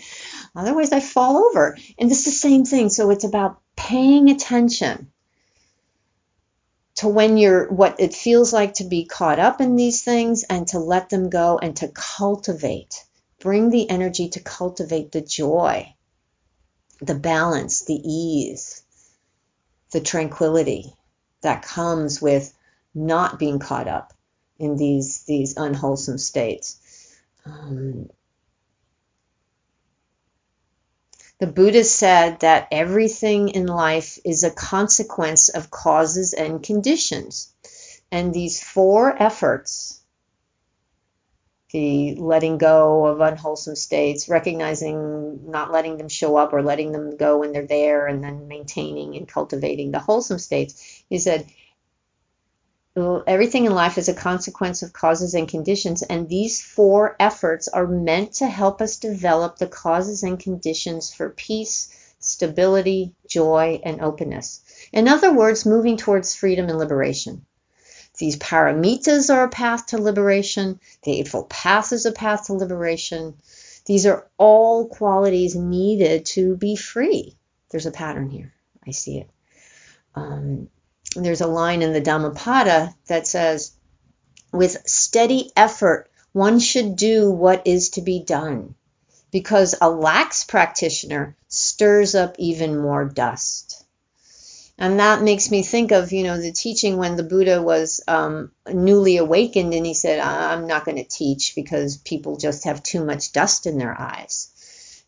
Otherwise, 0.56 0.92
I 0.92 1.00
fall 1.00 1.36
over. 1.36 1.76
And 1.98 2.10
it's 2.10 2.24
the 2.24 2.30
same 2.30 2.64
thing. 2.64 2.88
So 2.88 3.10
it's 3.10 3.24
about 3.24 3.60
paying 3.76 4.30
attention 4.30 5.12
to 6.96 7.08
when 7.08 7.36
you're 7.36 7.70
what 7.70 8.00
it 8.00 8.14
feels 8.14 8.50
like 8.52 8.74
to 8.74 8.84
be 8.84 9.04
caught 9.04 9.38
up 9.38 9.60
in 9.60 9.76
these 9.76 10.02
things 10.02 10.44
and 10.44 10.66
to 10.68 10.78
let 10.78 11.10
them 11.10 11.28
go 11.28 11.58
and 11.58 11.76
to 11.76 11.88
cultivate. 11.88 13.04
Bring 13.38 13.68
the 13.68 13.88
energy 13.88 14.30
to 14.30 14.40
cultivate 14.40 15.12
the 15.12 15.20
joy, 15.20 15.94
the 17.02 17.14
balance, 17.14 17.84
the 17.84 17.94
ease 17.94 18.82
the 19.90 20.00
tranquility 20.00 20.92
that 21.42 21.62
comes 21.62 22.20
with 22.20 22.52
not 22.94 23.38
being 23.38 23.58
caught 23.58 23.88
up 23.88 24.12
in 24.58 24.76
these 24.76 25.22
these 25.24 25.56
unwholesome 25.56 26.18
states. 26.18 27.16
Um, 27.44 28.10
the 31.38 31.46
Buddha 31.46 31.84
said 31.84 32.40
that 32.40 32.68
everything 32.72 33.50
in 33.50 33.66
life 33.66 34.18
is 34.24 34.42
a 34.42 34.50
consequence 34.50 35.48
of 35.48 35.70
causes 35.70 36.32
and 36.32 36.62
conditions. 36.62 37.52
And 38.10 38.34
these 38.34 38.60
four 38.62 39.14
efforts 39.22 39.97
the 41.70 42.14
letting 42.14 42.58
go 42.58 43.06
of 43.06 43.20
unwholesome 43.20 43.76
states, 43.76 44.28
recognizing 44.28 45.50
not 45.50 45.70
letting 45.70 45.98
them 45.98 46.08
show 46.08 46.36
up 46.36 46.52
or 46.52 46.62
letting 46.62 46.92
them 46.92 47.16
go 47.16 47.38
when 47.38 47.52
they're 47.52 47.66
there, 47.66 48.06
and 48.06 48.24
then 48.24 48.48
maintaining 48.48 49.16
and 49.16 49.28
cultivating 49.28 49.90
the 49.90 49.98
wholesome 49.98 50.38
states. 50.38 51.02
He 51.08 51.18
said, 51.18 51.46
everything 53.26 53.66
in 53.66 53.74
life 53.74 53.98
is 53.98 54.08
a 54.08 54.14
consequence 54.14 54.82
of 54.82 54.92
causes 54.92 55.34
and 55.34 55.48
conditions, 55.48 56.02
and 56.02 56.28
these 56.28 56.62
four 56.62 57.16
efforts 57.20 57.68
are 57.68 57.86
meant 57.86 58.32
to 58.32 58.46
help 58.46 58.80
us 58.80 58.96
develop 58.96 59.56
the 59.56 59.66
causes 59.66 60.22
and 60.22 60.40
conditions 60.40 61.12
for 61.12 61.30
peace, 61.30 62.14
stability, 62.18 63.14
joy, 63.28 63.80
and 63.84 64.00
openness. 64.00 64.62
In 64.92 65.06
other 65.06 65.32
words, 65.32 65.66
moving 65.66 65.96
towards 65.96 66.34
freedom 66.34 66.68
and 66.68 66.78
liberation. 66.78 67.44
These 68.18 68.36
paramitas 68.36 69.32
are 69.32 69.44
a 69.44 69.48
path 69.48 69.86
to 69.86 70.02
liberation. 70.02 70.80
The 71.02 71.20
Eightfold 71.20 71.48
Path 71.48 71.92
is 71.92 72.04
a 72.04 72.12
path 72.12 72.46
to 72.46 72.54
liberation. 72.54 73.36
These 73.86 74.06
are 74.06 74.26
all 74.36 74.88
qualities 74.88 75.54
needed 75.54 76.26
to 76.26 76.56
be 76.56 76.76
free. 76.76 77.36
There's 77.70 77.86
a 77.86 77.92
pattern 77.92 78.28
here. 78.28 78.52
I 78.86 78.90
see 78.90 79.18
it. 79.18 79.30
Um, 80.14 80.68
there's 81.14 81.40
a 81.40 81.46
line 81.46 81.82
in 81.82 81.92
the 81.92 82.00
Dhammapada 82.00 82.94
that 83.06 83.26
says, 83.26 83.72
with 84.52 84.88
steady 84.88 85.52
effort, 85.56 86.10
one 86.32 86.58
should 86.58 86.96
do 86.96 87.30
what 87.30 87.66
is 87.66 87.90
to 87.90 88.02
be 88.02 88.22
done, 88.22 88.74
because 89.30 89.74
a 89.80 89.90
lax 89.90 90.44
practitioner 90.44 91.36
stirs 91.48 92.14
up 92.14 92.36
even 92.38 92.78
more 92.78 93.04
dust. 93.04 93.67
And 94.80 95.00
that 95.00 95.22
makes 95.22 95.50
me 95.50 95.64
think 95.64 95.90
of, 95.90 96.12
you 96.12 96.22
know, 96.22 96.40
the 96.40 96.52
teaching 96.52 96.98
when 96.98 97.16
the 97.16 97.24
Buddha 97.24 97.60
was 97.60 98.00
um, 98.06 98.52
newly 98.72 99.16
awakened 99.16 99.74
and 99.74 99.84
he 99.84 99.94
said, 99.94 100.20
I'm 100.20 100.68
not 100.68 100.84
going 100.84 100.98
to 100.98 101.04
teach 101.04 101.54
because 101.56 101.96
people 101.96 102.36
just 102.36 102.64
have 102.64 102.82
too 102.84 103.04
much 103.04 103.32
dust 103.32 103.66
in 103.66 103.78
their 103.78 104.00
eyes. 104.00 104.54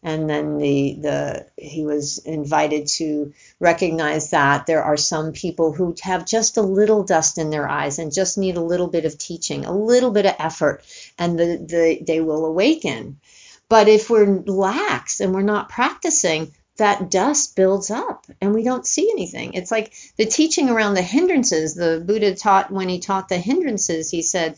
And 0.03 0.29
then 0.29 0.59
the, 0.59 0.97
the 1.01 1.47
he 1.57 1.85
was 1.85 2.19
invited 2.19 2.89
to 2.99 3.33
recognize 3.61 4.31
that 4.31 4.67
there 4.67 4.83
are 4.83 4.97
some 4.97 5.33
people 5.33 5.73
who 5.73 5.95
have 6.01 6.27
just 6.27 6.57
a 6.57 6.63
little 6.63 7.05
dust 7.05 7.39
in 7.39 7.51
their 7.51 7.69
eyes 7.69 7.99
and 7.99 8.13
just 8.13 8.39
need 8.39 8.57
a 8.57 8.63
little 8.63 8.89
bit 8.89 9.05
of 9.05 9.19
teaching, 9.19 9.67
a 9.67 9.77
little 9.77 10.11
bit 10.11 10.27
of 10.27 10.35
effort, 10.39 10.83
and 11.19 11.39
the, 11.39 11.59
the, 11.59 12.03
they 12.05 12.21
will 12.21 12.47
awaken. 12.47 13.21
But 13.69 13.89
if 13.89 14.11
we're 14.11 14.43
lax 14.47 15.21
and 15.21 15.33
we're 15.33 15.43
not 15.43 15.69
practicing, 15.69 16.53
that 16.81 17.11
dust 17.11 17.57
builds 17.57 17.91
up 17.91 18.27
and 18.41 18.55
we 18.55 18.65
don't 18.65 18.87
see 18.87 19.11
anything. 19.11 19.53
It's 19.53 19.71
like 19.71 19.93
the 20.17 20.25
teaching 20.25 20.71
around 20.71 20.95
the 20.95 21.03
hindrances. 21.03 21.75
The 21.75 22.03
Buddha 22.05 22.35
taught 22.35 22.71
when 22.71 22.89
he 22.89 22.99
taught 23.01 23.29
the 23.29 23.39
hindrances, 23.39 24.11
he 24.11 24.23
said 24.23 24.57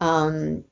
um, 0.00 0.64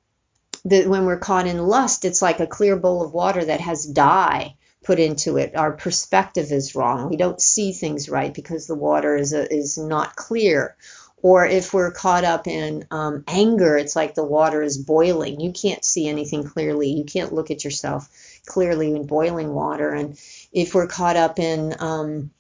that 0.65 0.89
when 0.89 1.05
we're 1.05 1.19
caught 1.19 1.49
in 1.49 1.59
lust, 1.59 2.05
it's 2.05 2.23
like 2.23 2.39
a 2.39 2.47
clear 2.47 2.77
bowl 2.77 3.03
of 3.03 3.13
water 3.13 3.45
that 3.45 3.61
has 3.61 3.85
dye 3.85 4.55
put 4.85 5.01
into 5.01 5.39
it. 5.39 5.57
Our 5.57 5.73
perspective 5.73 6.53
is 6.53 6.77
wrong. 6.77 7.11
We 7.11 7.17
don't 7.17 7.41
see 7.41 7.73
things 7.73 8.09
right 8.09 8.33
because 8.33 8.67
the 8.69 8.75
water 8.77 9.17
is 9.17 9.33
a, 9.33 9.53
is 9.53 9.77
not 9.79 10.15
clear. 10.15 10.77
Or 11.21 11.45
if 11.47 11.73
we're 11.73 11.93
caught 11.93 12.25
up 12.25 12.47
in 12.47 12.87
um, 12.91 13.23
anger, 13.29 13.77
it's 13.77 13.95
like 13.95 14.15
the 14.15 14.25
water 14.25 14.61
is 14.63 14.79
boiling. 14.79 15.41
You 15.41 15.53
can't 15.53 15.85
see 15.85 16.09
anything 16.09 16.45
clearly. 16.45 16.91
You 16.91 17.05
can't 17.05 17.33
look 17.33 17.51
at 17.53 17.65
yourself 17.65 18.09
clearly 18.47 18.93
in 18.93 19.07
boiling 19.07 19.55
water. 19.55 19.91
And 19.91 20.19
if 20.53 20.75
we're 20.75 20.87
caught 20.87 21.17
up 21.17 21.39
in 21.39 21.75
um, 21.79 22.31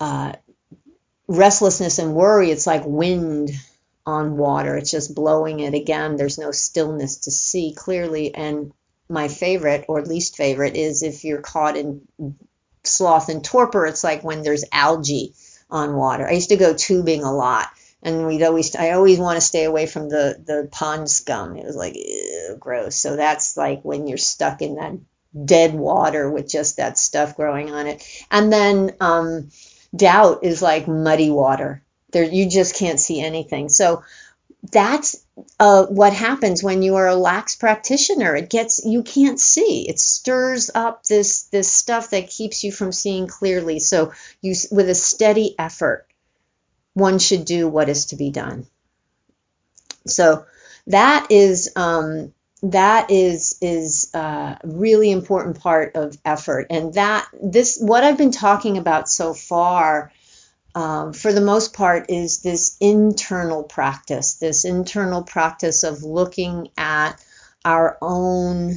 uh, 0.00 0.32
restlessness 1.28 1.98
and 1.98 2.14
worry, 2.14 2.50
it's 2.50 2.66
like 2.66 2.82
wind 2.84 3.50
on 4.04 4.36
water. 4.36 4.76
It's 4.76 4.90
just 4.90 5.14
blowing 5.14 5.60
it. 5.60 5.74
Again, 5.74 6.16
there's 6.16 6.38
no 6.38 6.50
stillness 6.50 7.18
to 7.18 7.30
see 7.30 7.74
clearly. 7.76 8.34
And 8.34 8.72
my 9.08 9.28
favorite, 9.28 9.84
or 9.88 10.02
least 10.02 10.36
favorite, 10.36 10.76
is 10.76 11.02
if 11.02 11.24
you're 11.24 11.40
caught 11.40 11.76
in 11.76 12.02
sloth 12.84 13.28
and 13.28 13.44
torpor, 13.44 13.86
it's 13.86 14.04
like 14.04 14.22
when 14.22 14.42
there's 14.42 14.64
algae 14.72 15.34
on 15.70 15.96
water. 15.96 16.26
I 16.26 16.32
used 16.32 16.50
to 16.50 16.56
go 16.56 16.74
tubing 16.74 17.22
a 17.22 17.32
lot. 17.32 17.68
And 18.02 18.26
we'd 18.26 18.42
always, 18.42 18.76
I 18.76 18.90
always 18.90 19.18
want 19.18 19.36
to 19.36 19.40
stay 19.40 19.64
away 19.64 19.86
from 19.86 20.08
the, 20.08 20.40
the 20.44 20.68
pond 20.70 21.10
scum. 21.10 21.56
It 21.56 21.64
was 21.64 21.74
like, 21.74 21.96
ew, 21.96 22.56
gross. 22.60 22.94
So 22.94 23.16
that's 23.16 23.56
like 23.56 23.82
when 23.82 24.06
you're 24.06 24.18
stuck 24.18 24.62
in 24.62 24.76
that 24.76 24.92
dead 25.44 25.74
water 25.74 26.30
with 26.30 26.48
just 26.48 26.76
that 26.76 26.98
stuff 26.98 27.36
growing 27.36 27.70
on 27.70 27.86
it. 27.86 28.06
And 28.30 28.52
then 28.52 28.94
um, 29.00 29.50
doubt 29.94 30.44
is 30.44 30.62
like 30.62 30.88
muddy 30.88 31.30
water. 31.30 31.82
There, 32.12 32.24
you 32.24 32.48
just 32.48 32.76
can't 32.76 33.00
see 33.00 33.20
anything. 33.20 33.68
So 33.68 34.04
that's 34.72 35.24
uh, 35.60 35.86
what 35.86 36.12
happens 36.12 36.62
when 36.62 36.82
you 36.82 36.96
are 36.96 37.08
a 37.08 37.14
lax 37.14 37.56
practitioner. 37.56 38.34
It 38.34 38.50
gets 38.50 38.84
you 38.84 39.02
can't 39.02 39.38
see. 39.38 39.88
It 39.88 39.98
stirs 39.98 40.70
up 40.74 41.04
this 41.04 41.44
this 41.44 41.70
stuff 41.70 42.10
that 42.10 42.30
keeps 42.30 42.64
you 42.64 42.72
from 42.72 42.92
seeing 42.92 43.26
clearly. 43.26 43.78
So 43.78 44.12
you, 44.40 44.54
with 44.70 44.88
a 44.88 44.94
steady 44.94 45.54
effort, 45.58 46.06
one 46.94 47.18
should 47.18 47.44
do 47.44 47.68
what 47.68 47.88
is 47.88 48.06
to 48.06 48.16
be 48.16 48.30
done. 48.30 48.66
So 50.06 50.46
that 50.86 51.26
is 51.30 51.70
um, 51.76 52.32
that 52.72 53.10
is 53.10 53.58
is 53.60 54.10
a 54.14 54.58
really 54.64 55.10
important 55.10 55.60
part 55.60 55.96
of 55.96 56.16
effort. 56.24 56.66
And 56.70 56.94
that 56.94 57.28
this 57.42 57.78
what 57.80 58.04
i've 58.04 58.18
been 58.18 58.30
talking 58.30 58.78
about 58.78 59.08
so 59.08 59.34
far 59.34 60.12
um, 60.74 61.12
for 61.14 61.32
the 61.32 61.40
most 61.40 61.72
part 61.72 62.10
is 62.10 62.42
this 62.42 62.76
internal 62.80 63.62
practice 63.62 64.34
this 64.34 64.64
internal 64.64 65.22
practice 65.22 65.84
of 65.84 66.02
looking 66.02 66.68
at 66.76 67.14
our 67.64 67.98
own 68.00 68.76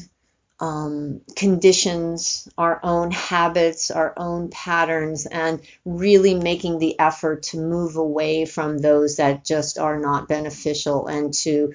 um, 0.59 1.21
conditions, 1.35 2.47
our 2.57 2.79
own 2.83 3.11
habits, 3.11 3.91
our 3.91 4.13
own 4.17 4.49
patterns, 4.49 5.25
and 5.25 5.61
really 5.85 6.33
making 6.33 6.79
the 6.79 6.99
effort 6.99 7.43
to 7.43 7.57
move 7.57 7.95
away 7.95 8.45
from 8.45 8.77
those 8.77 9.17
that 9.17 9.45
just 9.45 9.77
are 9.77 9.99
not 9.99 10.27
beneficial 10.27 11.07
and 11.07 11.33
to 11.33 11.73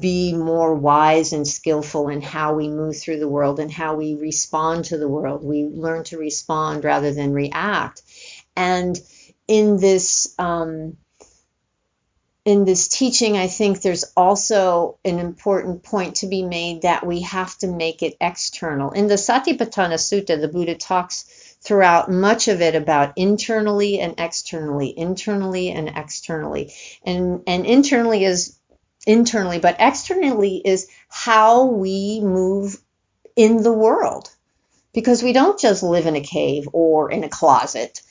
be 0.00 0.34
more 0.34 0.74
wise 0.74 1.32
and 1.32 1.48
skillful 1.48 2.08
in 2.08 2.20
how 2.20 2.54
we 2.54 2.68
move 2.68 2.98
through 2.98 3.18
the 3.18 3.28
world 3.28 3.58
and 3.58 3.72
how 3.72 3.94
we 3.94 4.14
respond 4.14 4.84
to 4.86 4.98
the 4.98 5.08
world. 5.08 5.42
We 5.42 5.64
learn 5.64 6.04
to 6.04 6.18
respond 6.18 6.84
rather 6.84 7.12
than 7.14 7.32
react. 7.32 8.02
And 8.54 8.98
in 9.48 9.78
this, 9.78 10.34
um, 10.38 10.96
in 12.46 12.64
this 12.64 12.86
teaching, 12.86 13.36
I 13.36 13.48
think 13.48 13.82
there's 13.82 14.04
also 14.16 14.98
an 15.04 15.18
important 15.18 15.82
point 15.82 16.16
to 16.16 16.28
be 16.28 16.44
made 16.44 16.82
that 16.82 17.04
we 17.04 17.22
have 17.22 17.58
to 17.58 17.66
make 17.66 18.04
it 18.04 18.16
external. 18.20 18.92
In 18.92 19.08
the 19.08 19.16
Satipatthana 19.16 19.98
Sutta, 19.98 20.40
the 20.40 20.46
Buddha 20.46 20.76
talks 20.76 21.56
throughout 21.60 22.08
much 22.08 22.46
of 22.46 22.62
it 22.62 22.76
about 22.76 23.14
internally 23.16 23.98
and 23.98 24.14
externally, 24.18 24.96
internally 24.96 25.72
and 25.72 25.88
externally. 25.88 26.72
And, 27.04 27.42
and 27.48 27.66
internally 27.66 28.22
is 28.22 28.56
internally, 29.08 29.58
but 29.58 29.76
externally 29.80 30.62
is 30.64 30.86
how 31.08 31.64
we 31.64 32.20
move 32.20 32.76
in 33.34 33.64
the 33.64 33.72
world. 33.72 34.30
Because 34.94 35.20
we 35.20 35.32
don't 35.32 35.58
just 35.58 35.82
live 35.82 36.06
in 36.06 36.14
a 36.14 36.20
cave 36.20 36.68
or 36.72 37.10
in 37.10 37.24
a 37.24 37.28
closet 37.28 38.02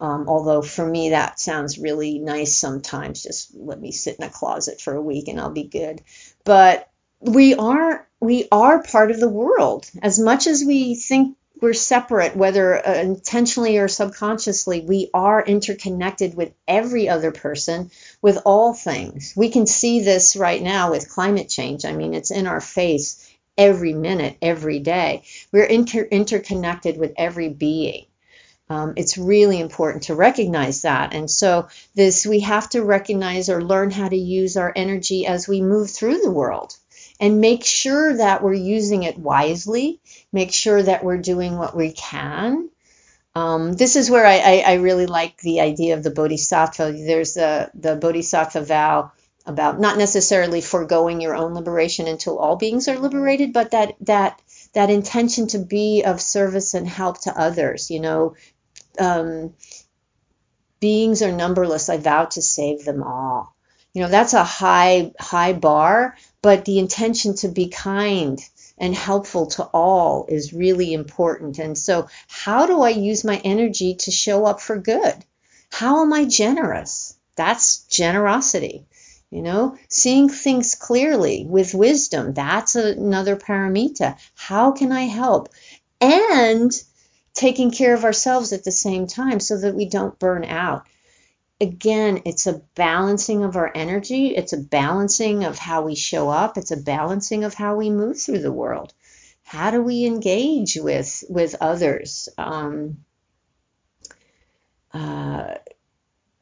um, 0.00 0.26
although 0.28 0.62
for 0.62 0.86
me, 0.86 1.10
that 1.10 1.38
sounds 1.38 1.78
really 1.78 2.18
nice 2.18 2.56
sometimes. 2.56 3.22
Just 3.22 3.54
let 3.54 3.80
me 3.80 3.92
sit 3.92 4.16
in 4.16 4.24
a 4.24 4.30
closet 4.30 4.80
for 4.80 4.94
a 4.94 5.02
week 5.02 5.28
and 5.28 5.40
I'll 5.40 5.50
be 5.50 5.64
good. 5.64 6.02
But 6.44 6.88
we 7.20 7.54
are 7.54 8.08
we 8.18 8.48
are 8.50 8.82
part 8.82 9.10
of 9.10 9.20
the 9.20 9.28
world 9.28 9.90
as 10.02 10.18
much 10.18 10.46
as 10.46 10.64
we 10.64 10.94
think 10.94 11.36
we're 11.60 11.74
separate, 11.74 12.36
whether 12.36 12.86
uh, 12.86 12.94
intentionally 12.94 13.76
or 13.76 13.88
subconsciously, 13.88 14.80
we 14.80 15.10
are 15.12 15.44
interconnected 15.44 16.34
with 16.34 16.54
every 16.66 17.08
other 17.08 17.32
person, 17.32 17.90
with 18.22 18.38
all 18.46 18.72
things. 18.72 19.34
We 19.36 19.50
can 19.50 19.66
see 19.66 20.00
this 20.00 20.36
right 20.36 20.62
now 20.62 20.90
with 20.92 21.10
climate 21.10 21.50
change. 21.50 21.84
I 21.84 21.92
mean, 21.92 22.14
it's 22.14 22.30
in 22.30 22.46
our 22.46 22.60
face 22.62 23.28
every 23.58 23.92
minute, 23.92 24.38
every 24.40 24.78
day. 24.78 25.24
We're 25.52 25.64
inter- 25.64 26.08
interconnected 26.10 26.96
with 26.96 27.12
every 27.18 27.50
being. 27.50 28.06
Um, 28.70 28.94
it's 28.96 29.18
really 29.18 29.58
important 29.58 30.04
to 30.04 30.14
recognize 30.14 30.82
that. 30.82 31.12
And 31.12 31.28
so 31.28 31.68
this 31.96 32.24
we 32.24 32.40
have 32.40 32.70
to 32.70 32.84
recognize 32.84 33.50
or 33.50 33.62
learn 33.62 33.90
how 33.90 34.08
to 34.08 34.16
use 34.16 34.56
our 34.56 34.72
energy 34.74 35.26
as 35.26 35.48
we 35.48 35.60
move 35.60 35.90
through 35.90 36.18
the 36.18 36.30
world 36.30 36.76
and 37.18 37.40
make 37.40 37.64
sure 37.64 38.16
that 38.16 38.42
we're 38.42 38.54
using 38.54 39.02
it 39.02 39.18
wisely, 39.18 40.00
make 40.32 40.52
sure 40.52 40.80
that 40.80 41.02
we're 41.02 41.18
doing 41.18 41.58
what 41.58 41.76
we 41.76 41.90
can. 41.90 42.70
Um, 43.34 43.74
this 43.74 43.96
is 43.96 44.08
where 44.08 44.26
I, 44.26 44.38
I, 44.38 44.64
I, 44.66 44.74
really 44.74 45.06
like 45.06 45.36
the 45.38 45.60
idea 45.60 45.94
of 45.94 46.02
the 46.02 46.10
bodhisattva. 46.10 46.92
There's 46.92 47.34
the, 47.34 47.70
the 47.74 47.94
bodhisattva 47.94 48.62
vow 48.62 49.12
about 49.46 49.80
not 49.80 49.98
necessarily 49.98 50.60
foregoing 50.60 51.20
your 51.20 51.34
own 51.34 51.54
liberation 51.54 52.06
until 52.06 52.38
all 52.38 52.56
beings 52.56 52.88
are 52.88 52.98
liberated, 52.98 53.52
but 53.52 53.70
that 53.70 53.94
that 54.00 54.40
that 54.72 54.90
intention 54.90 55.46
to 55.48 55.58
be 55.58 56.02
of 56.04 56.20
service 56.20 56.74
and 56.74 56.88
help 56.88 57.20
to 57.22 57.38
others. 57.38 57.90
You 57.90 58.00
know, 58.00 58.34
um, 58.98 59.54
beings 60.80 61.22
are 61.22 61.32
numberless. 61.32 61.88
I 61.88 61.98
vow 61.98 62.24
to 62.26 62.42
save 62.42 62.84
them 62.84 63.02
all. 63.02 63.54
You 63.92 64.02
know, 64.02 64.08
that's 64.08 64.34
a 64.34 64.44
high, 64.44 65.12
high 65.18 65.52
bar, 65.52 66.16
but 66.42 66.64
the 66.64 66.78
intention 66.78 67.34
to 67.36 67.48
be 67.48 67.68
kind 67.68 68.40
and 68.78 68.94
helpful 68.94 69.46
to 69.46 69.64
all 69.64 70.26
is 70.28 70.52
really 70.52 70.92
important. 70.92 71.58
And 71.58 71.76
so, 71.76 72.08
how 72.28 72.66
do 72.66 72.80
I 72.80 72.90
use 72.90 73.24
my 73.24 73.36
energy 73.44 73.96
to 73.96 74.10
show 74.10 74.46
up 74.46 74.60
for 74.60 74.78
good? 74.78 75.14
How 75.70 76.02
am 76.02 76.12
I 76.12 76.24
generous? 76.24 77.16
That's 77.36 77.80
generosity. 77.84 78.86
You 79.30 79.42
know, 79.42 79.76
seeing 79.88 80.28
things 80.28 80.74
clearly 80.74 81.46
with 81.48 81.74
wisdom, 81.74 82.32
that's 82.32 82.74
another 82.74 83.36
paramita. 83.36 84.16
How 84.34 84.72
can 84.72 84.90
I 84.90 85.02
help? 85.02 85.50
And 86.00 86.72
taking 87.40 87.70
care 87.70 87.94
of 87.94 88.04
ourselves 88.04 88.52
at 88.52 88.64
the 88.64 88.70
same 88.70 89.06
time 89.06 89.40
so 89.40 89.56
that 89.56 89.74
we 89.74 89.86
don't 89.86 90.18
burn 90.18 90.44
out. 90.44 90.86
Again, 91.58 92.20
it's 92.26 92.46
a 92.46 92.60
balancing 92.74 93.44
of 93.44 93.56
our 93.56 93.72
energy, 93.74 94.36
it's 94.36 94.52
a 94.52 94.58
balancing 94.58 95.44
of 95.44 95.58
how 95.58 95.80
we 95.82 95.94
show 95.94 96.28
up, 96.28 96.58
it's 96.58 96.70
a 96.70 96.76
balancing 96.76 97.44
of 97.44 97.54
how 97.54 97.76
we 97.76 97.88
move 97.88 98.20
through 98.20 98.40
the 98.40 98.52
world. 98.52 98.92
How 99.42 99.70
do 99.70 99.80
we 99.80 100.04
engage 100.04 100.76
with 100.76 101.24
with 101.30 101.56
others? 101.62 102.28
Um, 102.36 103.04
uh, 104.92 105.54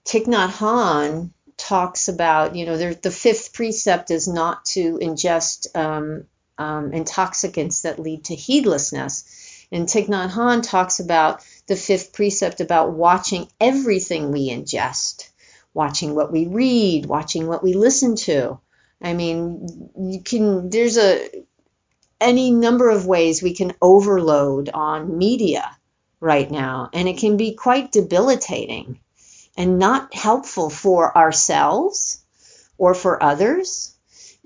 Thich 0.05 0.27
Nhat 0.27 0.51
Hanh 0.51 1.31
talks 1.57 2.09
about, 2.09 2.57
you 2.57 2.67
know, 2.67 2.77
the 2.77 3.11
fifth 3.11 3.53
precept 3.53 4.11
is 4.11 4.27
not 4.27 4.65
to 4.75 4.99
ingest 4.99 5.77
um, 5.77 6.27
um, 6.59 6.93
intoxicants 6.93 7.83
that 7.83 8.01
lead 8.01 8.25
to 8.25 8.35
heedlessness. 8.35 9.48
And 9.71 9.87
Thich 9.87 10.07
Nhat 10.07 10.31
Hanh 10.31 10.63
talks 10.63 10.99
about 10.99 11.45
the 11.67 11.77
fifth 11.77 12.13
precept 12.13 12.61
about 12.61 12.93
watching 12.93 13.49
everything 13.61 14.33
we 14.33 14.49
ingest, 14.49 15.31
watching 15.75 16.15
what 16.15 16.33
we 16.33 16.47
read, 16.47 17.07
watching 17.07 17.47
what 17.47 17.63
we 17.63 17.75
listen 17.75 18.17
to. 18.17 18.59
I 19.03 19.13
mean, 19.13 19.91
you 19.97 20.23
can, 20.23 20.71
there's 20.71 20.97
a, 20.97 21.29
any 22.21 22.51
number 22.51 22.89
of 22.91 23.07
ways 23.07 23.43
we 23.43 23.55
can 23.55 23.75
overload 23.81 24.71
on 24.71 25.19
media 25.19 25.77
right 26.21 26.51
now, 26.51 26.89
and 26.93 27.09
it 27.09 27.19
can 27.19 27.37
be 27.37 27.55
quite 27.55 27.93
debilitating 27.93 28.99
and 29.57 29.79
not 29.79 30.15
helpful 30.15 30.71
for 30.71 31.17
ourselves 31.17 32.25
or 32.79 32.95
for 32.95 33.23
others 33.23 33.98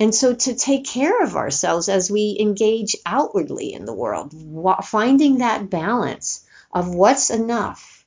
and 0.02 0.12
so 0.12 0.34
to 0.34 0.54
take 0.56 0.84
care 0.84 1.22
of 1.22 1.36
ourselves 1.36 1.88
as 1.88 2.10
we 2.10 2.36
engage 2.40 2.96
outwardly 3.06 3.72
in 3.72 3.84
the 3.84 3.94
world, 3.94 4.34
finding 4.84 5.38
that 5.38 5.70
balance 5.70 6.44
of 6.72 6.92
what's 6.92 7.30
enough, 7.30 8.04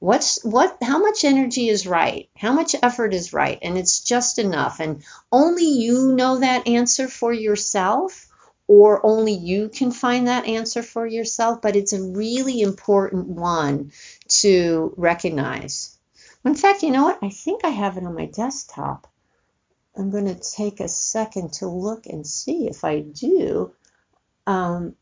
what's 0.00 0.44
what 0.44 0.78
how 0.82 0.98
much 0.98 1.24
energy 1.24 1.68
is 1.68 1.86
right, 1.86 2.28
how 2.36 2.52
much 2.52 2.74
effort 2.82 3.14
is 3.14 3.32
right, 3.32 3.60
and 3.62 3.78
it's 3.78 4.00
just 4.00 4.40
enough. 4.40 4.80
And 4.80 5.04
only 5.30 5.68
you 5.68 6.12
know 6.12 6.38
that 6.38 6.66
answer 6.66 7.06
for 7.06 7.32
yourself 7.32 8.26
or 8.66 9.06
only 9.06 9.34
you 9.34 9.68
can 9.68 9.92
find 9.92 10.26
that 10.26 10.46
answer 10.46 10.82
for 10.82 11.06
yourself, 11.06 11.62
but 11.62 11.76
it's 11.76 11.92
a 11.92 12.02
really 12.02 12.62
important 12.62 13.28
one 13.28 13.92
to 14.42 14.92
recognize. 14.96 15.96
In 16.44 16.56
fact, 16.56 16.82
you 16.82 16.90
know 16.90 17.04
what? 17.04 17.20
I 17.22 17.30
think 17.30 17.64
I 17.64 17.68
have 17.70 17.96
it 17.96 18.04
on 18.04 18.14
my 18.16 18.26
desktop. 18.26 19.06
I'm 19.98 20.10
going 20.10 20.26
to 20.26 20.34
take 20.36 20.80
a 20.80 20.88
second 20.88 21.54
to 21.54 21.66
look 21.66 22.06
and 22.06 22.26
see 22.26 22.68
if 22.68 22.84
I 22.84 23.00
do. 23.00 23.72
Um, 24.46 24.94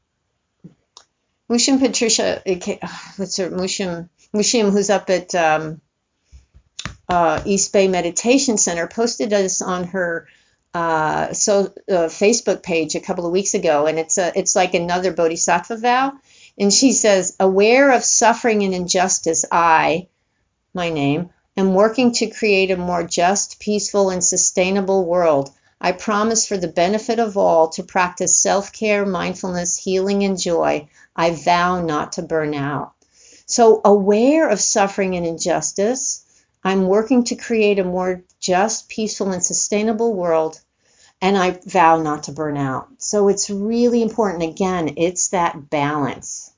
Mushim 1.50 1.78
Patricia, 1.78 2.42
what's 3.16 3.37
her, 3.37 3.50
Mushim, 3.50 4.09
Mushim, 4.35 4.72
who's 4.72 4.90
up 4.90 5.11
at 5.11 5.35
um, 5.35 5.80
uh, 7.09 7.42
East 7.44 7.72
Bay 7.72 7.88
Meditation 7.88 8.59
Center, 8.59 8.88
posted 8.88 9.32
us 9.32 9.62
on 9.62 9.85
her 9.85 10.28
uh, 10.74 11.32
so 11.32 11.72
uh, 11.88 12.09
Facebook 12.09 12.62
page 12.62 12.96
a 12.96 13.00
couple 13.00 13.24
of 13.24 13.32
weeks 13.32 13.54
ago, 13.54 13.87
and 13.87 13.98
it's 13.98 14.18
a, 14.18 14.30
it's 14.38 14.54
like 14.54 14.74
another 14.74 15.11
Bodhisattva 15.11 15.78
vow, 15.78 16.12
and 16.59 16.70
she 16.70 16.92
says, 16.92 17.35
"Aware 17.40 17.92
of 17.92 18.04
suffering 18.04 18.62
and 18.62 18.74
injustice, 18.74 19.46
I, 19.50 20.09
my 20.74 20.90
name, 20.90 21.30
am 21.57 21.73
working 21.75 22.12
to 22.12 22.27
create 22.27 22.71
a 22.71 22.77
more 22.77 23.03
just, 23.03 23.59
peaceful, 23.59 24.11
and 24.11 24.23
sustainable 24.23 25.05
world. 25.05 25.51
I 25.81 25.92
promise 25.92 26.47
for 26.47 26.57
the 26.57 26.69
benefit 26.69 27.19
of 27.19 27.37
all 27.37 27.69
to 27.71 27.83
practice 27.83 28.38
self 28.38 28.73
care, 28.73 29.05
mindfulness, 29.05 29.77
healing, 29.77 30.25
and 30.25 30.38
joy. 30.38 30.88
I 31.14 31.31
vow 31.31 31.81
not 31.81 32.12
to 32.12 32.23
burn 32.23 32.55
out. 32.55 32.92
So, 33.47 33.81
aware 33.85 34.49
of 34.49 34.61
suffering 34.61 35.16
and 35.16 35.27
injustice, 35.27 36.25
I'm 36.65 36.88
working 36.88 37.25
to 37.25 37.37
create 37.37 37.79
a 37.79 37.85
more 37.85 38.23
just, 38.40 38.88
peaceful, 38.88 39.33
and 39.33 39.42
sustainable 39.42 40.15
world, 40.15 40.61
and 41.21 41.38
I 41.38 41.59
vow 41.65 42.02
not 42.02 42.25
to 42.25 42.33
burn 42.33 42.57
out. 42.57 42.88
So, 42.98 43.29
it's 43.29 43.50
really 43.50 44.02
important. 44.02 44.42
Again, 44.42 44.94
it's 44.96 45.29
that 45.29 45.71
balance. 45.71 46.52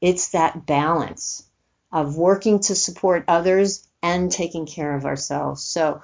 It's 0.00 0.28
that 0.30 0.66
balance 0.66 1.44
of 1.92 2.16
working 2.16 2.60
to 2.60 2.74
support 2.74 3.24
others 3.28 3.86
and 4.02 4.30
taking 4.30 4.66
care 4.66 4.94
of 4.94 5.04
ourselves. 5.04 5.62
So, 5.62 6.02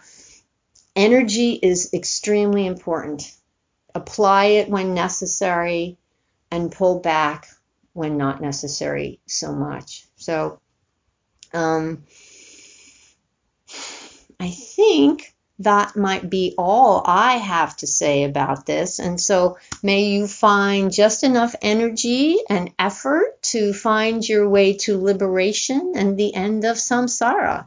energy 0.95 1.53
is 1.53 1.93
extremely 1.93 2.67
important. 2.67 3.33
Apply 3.95 4.45
it 4.47 4.69
when 4.69 4.95
necessary 4.95 5.99
and 6.51 6.73
pull 6.73 7.01
back 7.01 7.49
when 7.93 8.17
not 8.17 8.43
necessary 8.43 9.21
so 9.27 9.53
much. 9.55 10.07
So, 10.17 10.61
um, 11.53 12.05
I 14.39 14.51
think 14.51 15.35
that 15.61 15.97
might 15.97 16.29
be 16.29 16.55
all 16.59 17.03
I 17.07 17.39
have 17.39 17.77
to 17.79 17.87
say 17.87 18.25
about 18.25 18.67
this. 18.67 18.99
And 18.99 19.19
so 19.19 19.57
may 19.83 20.05
you 20.05 20.27
find 20.27 20.93
just 20.93 21.25
enough 21.25 21.55
energy 21.63 22.37
and 22.51 22.73
effort 22.79 23.43
to 23.45 23.73
find 23.73 24.27
your 24.29 24.49
way 24.49 24.75
to 24.75 25.01
liberation 25.01 25.95
and 25.97 26.19
the 26.19 26.35
end 26.35 26.65
of 26.65 26.77
samsara. 26.77 27.67